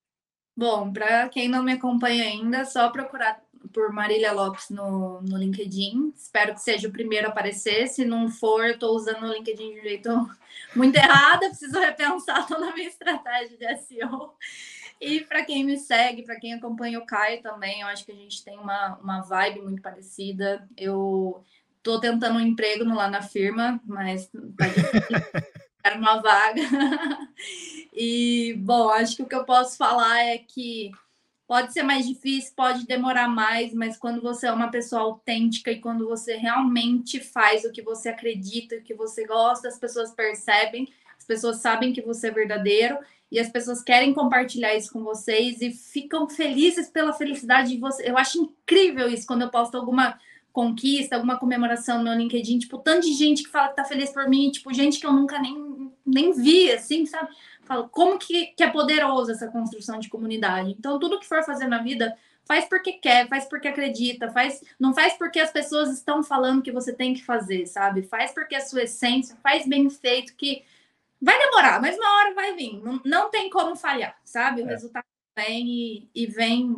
Bom, 0.56 0.92
para 0.92 1.28
quem 1.28 1.48
não 1.48 1.62
me 1.62 1.72
acompanha 1.72 2.24
ainda, 2.24 2.64
só 2.64 2.90
procurar 2.90 3.42
por 3.72 3.92
Marília 3.92 4.32
Lopes 4.32 4.70
no, 4.70 5.20
no 5.22 5.36
LinkedIn. 5.36 6.12
Espero 6.16 6.54
que 6.54 6.60
seja 6.60 6.88
o 6.88 6.92
primeiro 6.92 7.26
a 7.26 7.30
aparecer. 7.30 7.88
Se 7.88 8.04
não 8.04 8.28
for, 8.28 8.66
estou 8.66 8.94
usando 8.94 9.24
o 9.24 9.32
LinkedIn 9.32 9.74
de 9.74 9.80
um 9.80 9.82
jeito 9.82 10.30
muito 10.74 10.96
errado. 10.96 11.40
Preciso 11.40 11.78
repensar 11.78 12.46
toda 12.46 12.68
a 12.68 12.74
minha 12.74 12.88
estratégia 12.88 13.56
de 13.56 13.76
SEO. 13.78 14.34
E 15.00 15.20
para 15.20 15.44
quem 15.44 15.64
me 15.64 15.78
segue, 15.78 16.22
para 16.22 16.38
quem 16.38 16.52
acompanha 16.52 16.98
o 16.98 17.06
Caio 17.06 17.40
também, 17.40 17.80
eu 17.80 17.86
acho 17.86 18.04
que 18.04 18.12
a 18.12 18.16
gente 18.16 18.44
tem 18.44 18.58
uma, 18.58 18.98
uma 19.02 19.22
vibe 19.22 19.62
muito 19.62 19.80
parecida. 19.80 20.68
Eu 20.76 21.42
estou 21.78 21.98
tentando 21.98 22.38
um 22.38 22.42
emprego 22.42 22.84
lá 22.84 23.08
na 23.08 23.22
firma, 23.22 23.80
mas 23.86 24.26
tá 24.26 24.66
quero 25.82 25.98
uma 25.98 26.20
vaga. 26.20 26.60
e, 27.94 28.54
bom, 28.58 28.90
acho 28.90 29.16
que 29.16 29.22
o 29.22 29.26
que 29.26 29.34
eu 29.34 29.44
posso 29.44 29.78
falar 29.78 30.20
é 30.20 30.38
que 30.38 30.90
Pode 31.50 31.72
ser 31.72 31.82
mais 31.82 32.06
difícil, 32.06 32.52
pode 32.54 32.86
demorar 32.86 33.26
mais, 33.26 33.74
mas 33.74 33.96
quando 33.96 34.22
você 34.22 34.46
é 34.46 34.52
uma 34.52 34.70
pessoa 34.70 35.02
autêntica 35.02 35.72
e 35.72 35.80
quando 35.80 36.06
você 36.06 36.36
realmente 36.36 37.18
faz 37.18 37.64
o 37.64 37.72
que 37.72 37.82
você 37.82 38.08
acredita, 38.08 38.76
o 38.76 38.82
que 38.82 38.94
você 38.94 39.26
gosta, 39.26 39.66
as 39.66 39.76
pessoas 39.76 40.12
percebem, 40.12 40.86
as 41.18 41.24
pessoas 41.24 41.56
sabem 41.56 41.92
que 41.92 42.02
você 42.02 42.28
é 42.28 42.30
verdadeiro 42.30 42.98
e 43.32 43.40
as 43.40 43.48
pessoas 43.48 43.82
querem 43.82 44.14
compartilhar 44.14 44.76
isso 44.76 44.92
com 44.92 45.02
vocês 45.02 45.60
e 45.60 45.72
ficam 45.72 46.28
felizes 46.28 46.88
pela 46.88 47.12
felicidade 47.12 47.70
de 47.70 47.78
você. 47.78 48.08
Eu 48.08 48.16
acho 48.16 48.40
incrível 48.40 49.08
isso 49.08 49.26
quando 49.26 49.42
eu 49.42 49.50
posto 49.50 49.76
alguma 49.76 50.20
conquista, 50.52 51.16
alguma 51.16 51.36
comemoração 51.36 51.98
no 51.98 52.04
meu 52.04 52.14
LinkedIn, 52.14 52.60
tipo, 52.60 52.78
tanto 52.78 53.08
de 53.08 53.12
gente 53.14 53.42
que 53.42 53.50
fala 53.50 53.70
que 53.70 53.76
tá 53.76 53.84
feliz 53.84 54.12
por 54.12 54.28
mim, 54.28 54.52
tipo, 54.52 54.72
gente 54.72 55.00
que 55.00 55.06
eu 55.06 55.12
nunca 55.12 55.40
nem, 55.40 55.90
nem 56.06 56.32
vi, 56.32 56.70
assim, 56.70 57.06
sabe? 57.06 57.28
Como 57.90 58.18
que, 58.18 58.46
que 58.48 58.62
é 58.62 58.70
poderoso 58.70 59.30
essa 59.30 59.48
construção 59.48 59.98
de 59.98 60.08
comunidade. 60.08 60.74
Então, 60.78 60.98
tudo 60.98 61.18
que 61.18 61.26
for 61.26 61.42
fazer 61.44 61.66
na 61.66 61.82
vida, 61.82 62.16
faz 62.44 62.64
porque 62.64 62.94
quer, 62.94 63.28
faz 63.28 63.44
porque 63.44 63.68
acredita, 63.68 64.30
faz, 64.30 64.62
não 64.78 64.92
faz 64.92 65.14
porque 65.14 65.38
as 65.38 65.52
pessoas 65.52 65.90
estão 65.90 66.22
falando 66.22 66.62
que 66.62 66.72
você 66.72 66.92
tem 66.92 67.14
que 67.14 67.24
fazer, 67.24 67.66
sabe? 67.66 68.02
Faz 68.02 68.32
porque 68.32 68.54
a 68.54 68.60
sua 68.60 68.82
essência, 68.82 69.36
faz 69.42 69.66
bem 69.66 69.88
feito, 69.88 70.34
que 70.34 70.64
vai 71.20 71.38
demorar, 71.38 71.80
mas 71.80 71.96
uma 71.96 72.18
hora 72.18 72.34
vai 72.34 72.54
vir. 72.54 72.80
Não, 72.82 73.00
não 73.04 73.30
tem 73.30 73.48
como 73.50 73.76
falhar, 73.76 74.16
sabe? 74.24 74.62
O 74.62 74.66
é. 74.66 74.70
resultado 74.70 75.04
vem 75.36 75.66
e, 75.68 76.10
e 76.14 76.26
vem 76.26 76.76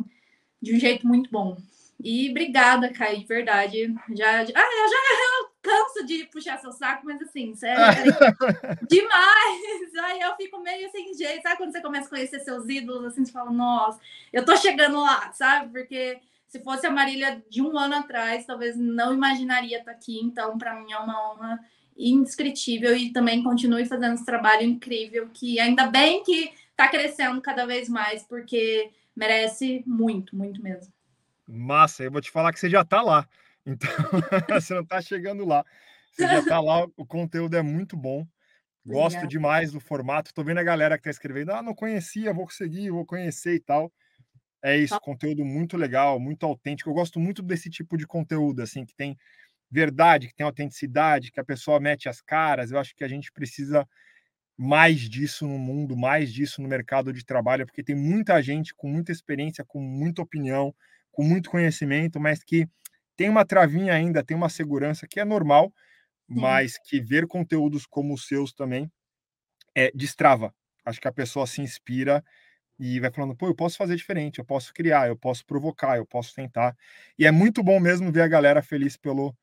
de 0.61 0.75
um 0.75 0.79
jeito 0.79 1.07
muito 1.07 1.29
bom. 1.31 1.57
E 1.99 2.29
obrigada, 2.29 2.91
Caio, 2.91 3.19
de 3.19 3.25
verdade. 3.25 3.95
Já, 4.09 4.43
já, 4.43 4.53
ah, 4.55 4.89
já 4.89 5.52
canso 5.63 6.05
de 6.05 6.25
puxar 6.25 6.59
seu 6.59 6.73
saco, 6.73 7.05
mas 7.05 7.21
assim, 7.21 7.55
sério, 7.55 7.81
é 7.81 8.75
demais. 8.85 9.95
Aí 10.03 10.19
eu 10.19 10.35
fico 10.35 10.59
meio 10.59 10.91
sem 10.91 11.13
jeito. 11.13 11.41
Sabe 11.41 11.57
quando 11.57 11.71
você 11.71 11.81
começa 11.81 12.07
a 12.07 12.09
conhecer 12.09 12.41
seus 12.41 12.67
ídolos, 12.67 13.05
assim, 13.05 13.25
você 13.25 13.31
fala, 13.31 13.49
nossa, 13.49 13.99
eu 14.31 14.43
tô 14.43 14.55
chegando 14.57 14.99
lá, 14.99 15.31
sabe? 15.31 15.71
Porque 15.71 16.19
se 16.47 16.59
fosse 16.59 16.85
a 16.85 16.91
Marília 16.91 17.41
de 17.49 17.61
um 17.61 17.75
ano 17.77 17.95
atrás, 17.95 18.45
talvez 18.45 18.75
não 18.77 19.13
imaginaria 19.13 19.79
estar 19.79 19.91
aqui. 19.91 20.19
Então, 20.19 20.57
para 20.57 20.75
mim 20.75 20.91
é 20.91 20.97
uma 20.97 21.31
honra 21.31 21.59
indescritível 21.97 22.95
e 22.95 23.11
também 23.11 23.41
continue 23.41 23.85
fazendo 23.85 24.15
esse 24.15 24.25
trabalho 24.25 24.63
incrível 24.63 25.29
que 25.33 25.59
ainda 25.59 25.87
bem 25.87 26.23
que 26.23 26.51
está 26.71 26.89
crescendo 26.89 27.41
cada 27.41 27.65
vez 27.65 27.87
mais, 27.87 28.23
porque 28.23 28.91
merece 29.15 29.83
muito, 29.85 30.35
muito 30.35 30.61
mesmo. 30.61 30.91
Massa, 31.47 32.03
eu 32.03 32.11
vou 32.11 32.21
te 32.21 32.31
falar 32.31 32.51
que 32.51 32.59
você 32.59 32.69
já 32.69 32.81
está 32.81 33.01
lá. 33.01 33.27
Então, 33.65 33.89
você 34.49 34.73
não 34.73 34.81
está 34.81 35.01
chegando 35.01 35.45
lá. 35.45 35.65
Você 36.11 36.23
já 36.23 36.39
está 36.39 36.59
lá, 36.59 36.85
o 36.95 37.05
conteúdo 37.05 37.55
é 37.55 37.61
muito 37.61 37.97
bom. 37.97 38.27
Gosto 38.85 39.15
Obrigada. 39.15 39.27
demais 39.27 39.71
do 39.71 39.79
formato. 39.79 40.29
Estou 40.29 40.43
vendo 40.43 40.59
a 40.59 40.63
galera 40.63 40.97
que 40.97 41.01
está 41.01 41.09
escrevendo, 41.09 41.51
ah, 41.51 41.61
não 41.61 41.73
conhecia, 41.73 42.33
vou 42.33 42.45
conseguir, 42.45 42.91
vou 42.91 43.05
conhecer 43.05 43.55
e 43.55 43.59
tal. 43.59 43.91
É 44.63 44.77
isso, 44.77 44.99
conteúdo 45.01 45.43
muito 45.43 45.75
legal, 45.75 46.19
muito 46.19 46.45
autêntico. 46.45 46.89
Eu 46.89 46.93
gosto 46.93 47.19
muito 47.19 47.41
desse 47.41 47.69
tipo 47.69 47.97
de 47.97 48.07
conteúdo, 48.07 48.61
assim, 48.61 48.85
que 48.85 48.95
tem 48.95 49.17
verdade, 49.69 50.27
que 50.27 50.35
tem 50.35 50.45
autenticidade, 50.45 51.31
que 51.31 51.39
a 51.39 51.43
pessoa 51.43 51.79
mete 51.79 52.07
as 52.07 52.21
caras. 52.21 52.71
Eu 52.71 52.79
acho 52.79 52.95
que 52.95 53.03
a 53.03 53.07
gente 53.07 53.31
precisa 53.31 53.87
mais 54.57 55.09
disso 55.09 55.47
no 55.47 55.57
mundo, 55.57 55.97
mais 55.97 56.31
disso 56.31 56.61
no 56.61 56.67
mercado 56.67 57.11
de 57.11 57.25
trabalho, 57.25 57.65
porque 57.65 57.83
tem 57.83 57.95
muita 57.95 58.41
gente 58.41 58.73
com 58.75 58.87
muita 58.87 59.11
experiência, 59.11 59.65
com 59.65 59.81
muita 59.81 60.21
opinião, 60.21 60.73
com 61.11 61.23
muito 61.23 61.49
conhecimento, 61.49 62.19
mas 62.19 62.43
que 62.43 62.67
tem 63.15 63.29
uma 63.29 63.45
travinha 63.45 63.93
ainda, 63.93 64.23
tem 64.23 64.35
uma 64.35 64.49
segurança 64.49 65.07
que 65.07 65.19
é 65.19 65.25
normal, 65.25 65.73
Sim. 66.29 66.35
mas 66.41 66.77
que 66.77 67.01
ver 67.01 67.27
conteúdos 67.27 67.85
como 67.85 68.13
os 68.13 68.27
seus 68.27 68.53
também 68.53 68.91
é, 69.75 69.91
destrava. 69.93 70.53
Acho 70.85 70.99
que 71.01 71.07
a 71.07 71.13
pessoa 71.13 71.47
se 71.47 71.61
inspira 71.61 72.23
e 72.79 72.99
vai 72.99 73.11
falando, 73.11 73.35
pô, 73.35 73.47
eu 73.47 73.55
posso 73.55 73.77
fazer 73.77 73.95
diferente, 73.95 74.39
eu 74.39 74.45
posso 74.45 74.73
criar, 74.73 75.07
eu 75.07 75.17
posso 75.17 75.45
provocar, 75.45 75.97
eu 75.97 76.05
posso 76.05 76.33
tentar. 76.35 76.75
E 77.17 77.25
é 77.25 77.31
muito 77.31 77.63
bom 77.63 77.79
mesmo 77.79 78.11
ver 78.11 78.21
a 78.21 78.27
galera 78.27 78.61
feliz 78.61 78.97
pelo, 78.97 79.35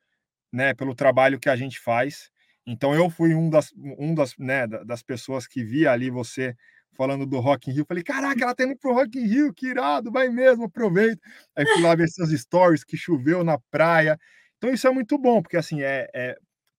né, 0.53 0.75
pelo 0.75 0.95
trabalho 0.95 1.41
que 1.41 1.49
a 1.49 1.57
gente 1.57 1.81
faz. 1.81 2.31
Então 2.67 2.95
eu 2.95 3.11
fui 3.11 3.35
um 3.35 3.51
das, 3.51 3.73
um 3.77 4.15
das, 4.15 4.37
né, 4.39 4.67
das 4.67 5.03
pessoas 5.03 5.47
que 5.47 5.65
via 5.65 5.93
ali 5.93 6.11
você 6.11 6.57
falando 6.97 7.27
do 7.27 7.41
Rock 7.41 7.71
in 7.71 7.75
Rio. 7.75 7.85
Falei, 7.87 8.03
caraca, 8.03 8.43
ela 8.43 8.55
tá 8.55 8.65
indo 8.65 8.77
pro 8.77 8.95
Rock 8.95 9.19
in 9.19 9.27
Rio, 9.27 9.55
que 9.55 9.67
irado, 9.69 10.11
vai 10.11 10.29
mesmo, 10.29 10.65
aproveita. 10.65 11.21
Aí 11.57 11.67
fui 11.67 11.83
lá 11.83 11.95
ver 11.95 12.09
seus 12.09 12.31
stories, 12.31 12.85
que 12.85 12.97
choveu 12.97 13.43
na 13.45 13.59
praia. 13.71 14.19
Então 14.59 14.73
isso 14.73 14.87
é 14.87 14.91
muito 14.91 15.17
bom, 15.19 15.43
porque 15.43 15.57
assim, 15.57 15.83
é, 15.83 16.09
é 16.15 16.37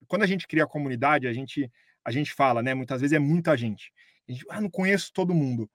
quando 0.07 0.23
a 0.23 0.27
gente 0.27 0.47
cria 0.47 0.65
a 0.65 0.67
comunidade, 0.67 1.27
a 1.27 1.33
gente, 1.33 1.71
a 2.03 2.11
gente 2.11 2.33
fala, 2.33 2.61
né, 2.61 2.73
muitas 2.73 3.01
vezes 3.01 3.15
é 3.15 3.19
muita 3.19 3.55
gente. 3.57 3.91
A 4.27 4.31
gente, 4.31 4.45
ah, 4.49 4.61
não 4.61 4.69
conheço 4.69 5.11
todo 5.13 5.33
mundo. 5.33 5.69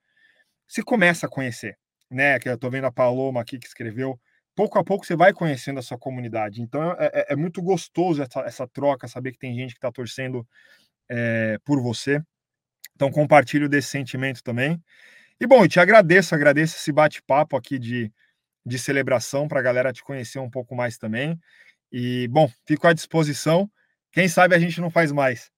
Você 0.68 0.82
começa 0.82 1.26
a 1.26 1.28
conhecer, 1.28 1.78
né, 2.10 2.38
que 2.38 2.48
eu 2.48 2.58
tô 2.58 2.70
vendo 2.70 2.86
a 2.86 2.92
Paloma 2.92 3.40
aqui 3.40 3.58
que 3.58 3.66
escreveu, 3.66 4.20
pouco 4.54 4.78
a 4.78 4.84
pouco 4.84 5.04
você 5.04 5.14
vai 5.14 5.32
conhecendo 5.32 5.78
a 5.78 5.82
sua 5.82 5.98
comunidade. 5.98 6.62
Então 6.62 6.92
é, 6.92 7.10
é, 7.12 7.26
é 7.32 7.36
muito 7.36 7.62
gostoso 7.62 8.22
essa, 8.22 8.40
essa, 8.40 8.66
troca, 8.66 9.06
saber 9.06 9.32
que 9.32 9.38
tem 9.38 9.54
gente 9.54 9.74
que 9.74 9.78
está 9.78 9.92
torcendo 9.92 10.46
é, 11.08 11.58
por 11.64 11.80
você. 11.80 12.22
Então 12.96 13.10
compartilho 13.10 13.68
desse 13.68 13.88
sentimento 13.88 14.42
também. 14.42 14.82
E 15.38 15.46
bom, 15.46 15.62
eu 15.62 15.68
te 15.68 15.78
agradeço, 15.78 16.34
agradeço 16.34 16.76
esse 16.76 16.90
bate-papo 16.90 17.54
aqui 17.54 17.78
de, 17.78 18.10
de 18.64 18.78
celebração 18.78 19.46
para 19.46 19.60
a 19.60 19.62
galera 19.62 19.92
te 19.92 20.02
conhecer 20.02 20.38
um 20.38 20.50
pouco 20.50 20.74
mais 20.74 20.96
também. 20.96 21.38
E 21.92 22.26
bom, 22.28 22.50
fico 22.66 22.86
à 22.88 22.94
disposição. 22.94 23.70
Quem 24.10 24.28
sabe 24.28 24.54
a 24.54 24.58
gente 24.58 24.80
não 24.80 24.90
faz 24.90 25.12
mais, 25.12 25.52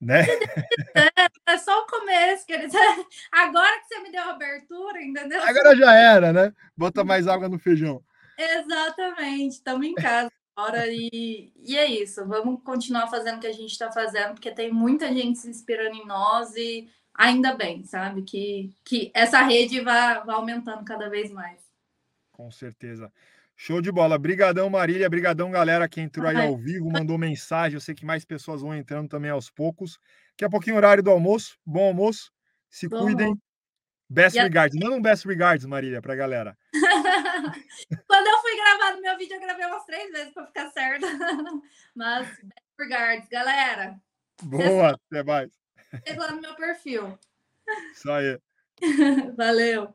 né? 0.00 0.24
É, 1.46 1.58
só 1.58 1.82
o 1.82 1.86
começo, 1.86 2.46
querido. 2.46 2.72
Agora 3.32 3.80
que 3.80 3.86
você 3.86 4.00
me 4.00 4.10
deu 4.10 4.22
a 4.22 4.30
abertura, 4.30 5.02
entendeu? 5.02 5.42
Agora 5.42 5.76
já 5.76 5.94
era, 5.94 6.32
né? 6.32 6.52
Bota 6.76 7.04
mais 7.04 7.26
água 7.26 7.48
no 7.48 7.58
feijão. 7.58 8.02
Exatamente, 8.38 9.56
estamos 9.56 9.86
em 9.86 9.94
casa 9.94 10.30
agora 10.60 10.86
e, 10.88 11.52
e 11.56 11.76
é 11.76 11.86
isso. 11.86 12.26
Vamos 12.26 12.62
continuar 12.62 13.08
fazendo 13.08 13.38
o 13.38 13.40
que 13.40 13.46
a 13.46 13.52
gente 13.52 13.70
está 13.70 13.90
fazendo, 13.90 14.34
porque 14.34 14.50
tem 14.50 14.70
muita 14.70 15.08
gente 15.08 15.38
se 15.38 15.48
inspirando 15.48 15.96
em 15.96 16.06
nós 16.06 16.54
e 16.54 16.88
ainda 17.14 17.54
bem, 17.54 17.82
sabe? 17.84 18.22
Que, 18.22 18.74
que 18.84 19.10
essa 19.14 19.40
rede 19.42 19.80
vai, 19.80 20.22
vai 20.24 20.34
aumentando 20.34 20.84
cada 20.84 21.08
vez 21.08 21.30
mais. 21.30 21.58
Com 22.32 22.50
certeza. 22.50 23.12
Show 23.56 23.80
de 23.80 23.92
bola. 23.92 24.18
Brigadão, 24.18 24.70
Marília. 24.70 25.08
Brigadão, 25.08 25.50
galera 25.50 25.88
que 25.88 26.00
entrou 26.00 26.26
aí 26.26 26.36
ao 26.36 26.56
vivo, 26.56 26.90
mandou 26.90 27.18
mensagem. 27.18 27.74
Eu 27.74 27.80
sei 27.80 27.94
que 27.94 28.06
mais 28.06 28.24
pessoas 28.24 28.62
vão 28.62 28.74
entrando 28.74 29.08
também 29.08 29.30
aos 29.30 29.50
poucos. 29.50 29.98
Daqui 30.30 30.44
a 30.44 30.50
pouquinho, 30.50 30.76
horário 30.76 31.02
do 31.02 31.10
almoço. 31.10 31.58
Bom 31.64 31.86
almoço. 31.88 32.32
Se 32.70 32.88
Bom 32.88 33.02
cuidem. 33.02 33.26
Almoço. 33.26 33.42
Best 34.08 34.38
e 34.38 34.42
regards. 34.42 34.76
A... 34.76 34.84
Manda 34.84 34.96
um 34.96 35.02
best 35.02 35.26
regards, 35.28 35.66
Marília, 35.66 36.00
pra 36.00 36.16
galera. 36.16 36.56
Quando 38.06 38.26
eu 38.26 38.38
fui 38.38 38.56
gravar 38.56 38.94
no 38.94 39.02
meu 39.02 39.16
vídeo, 39.16 39.34
eu 39.34 39.40
gravei 39.40 39.66
umas 39.66 39.84
três 39.84 40.10
vezes 40.10 40.32
para 40.32 40.46
ficar 40.46 40.70
certa. 40.70 41.06
Mas, 41.94 42.26
best 42.28 42.70
regards, 42.78 43.28
galera. 43.28 44.00
Boa, 44.42 44.90
até 44.90 45.22
mais. 45.22 45.50
lá 46.16 46.30
no 46.32 46.40
meu 46.40 46.54
perfil. 46.54 47.18
Isso 47.92 48.10
aí. 48.10 48.38
Valeu. 49.36 49.94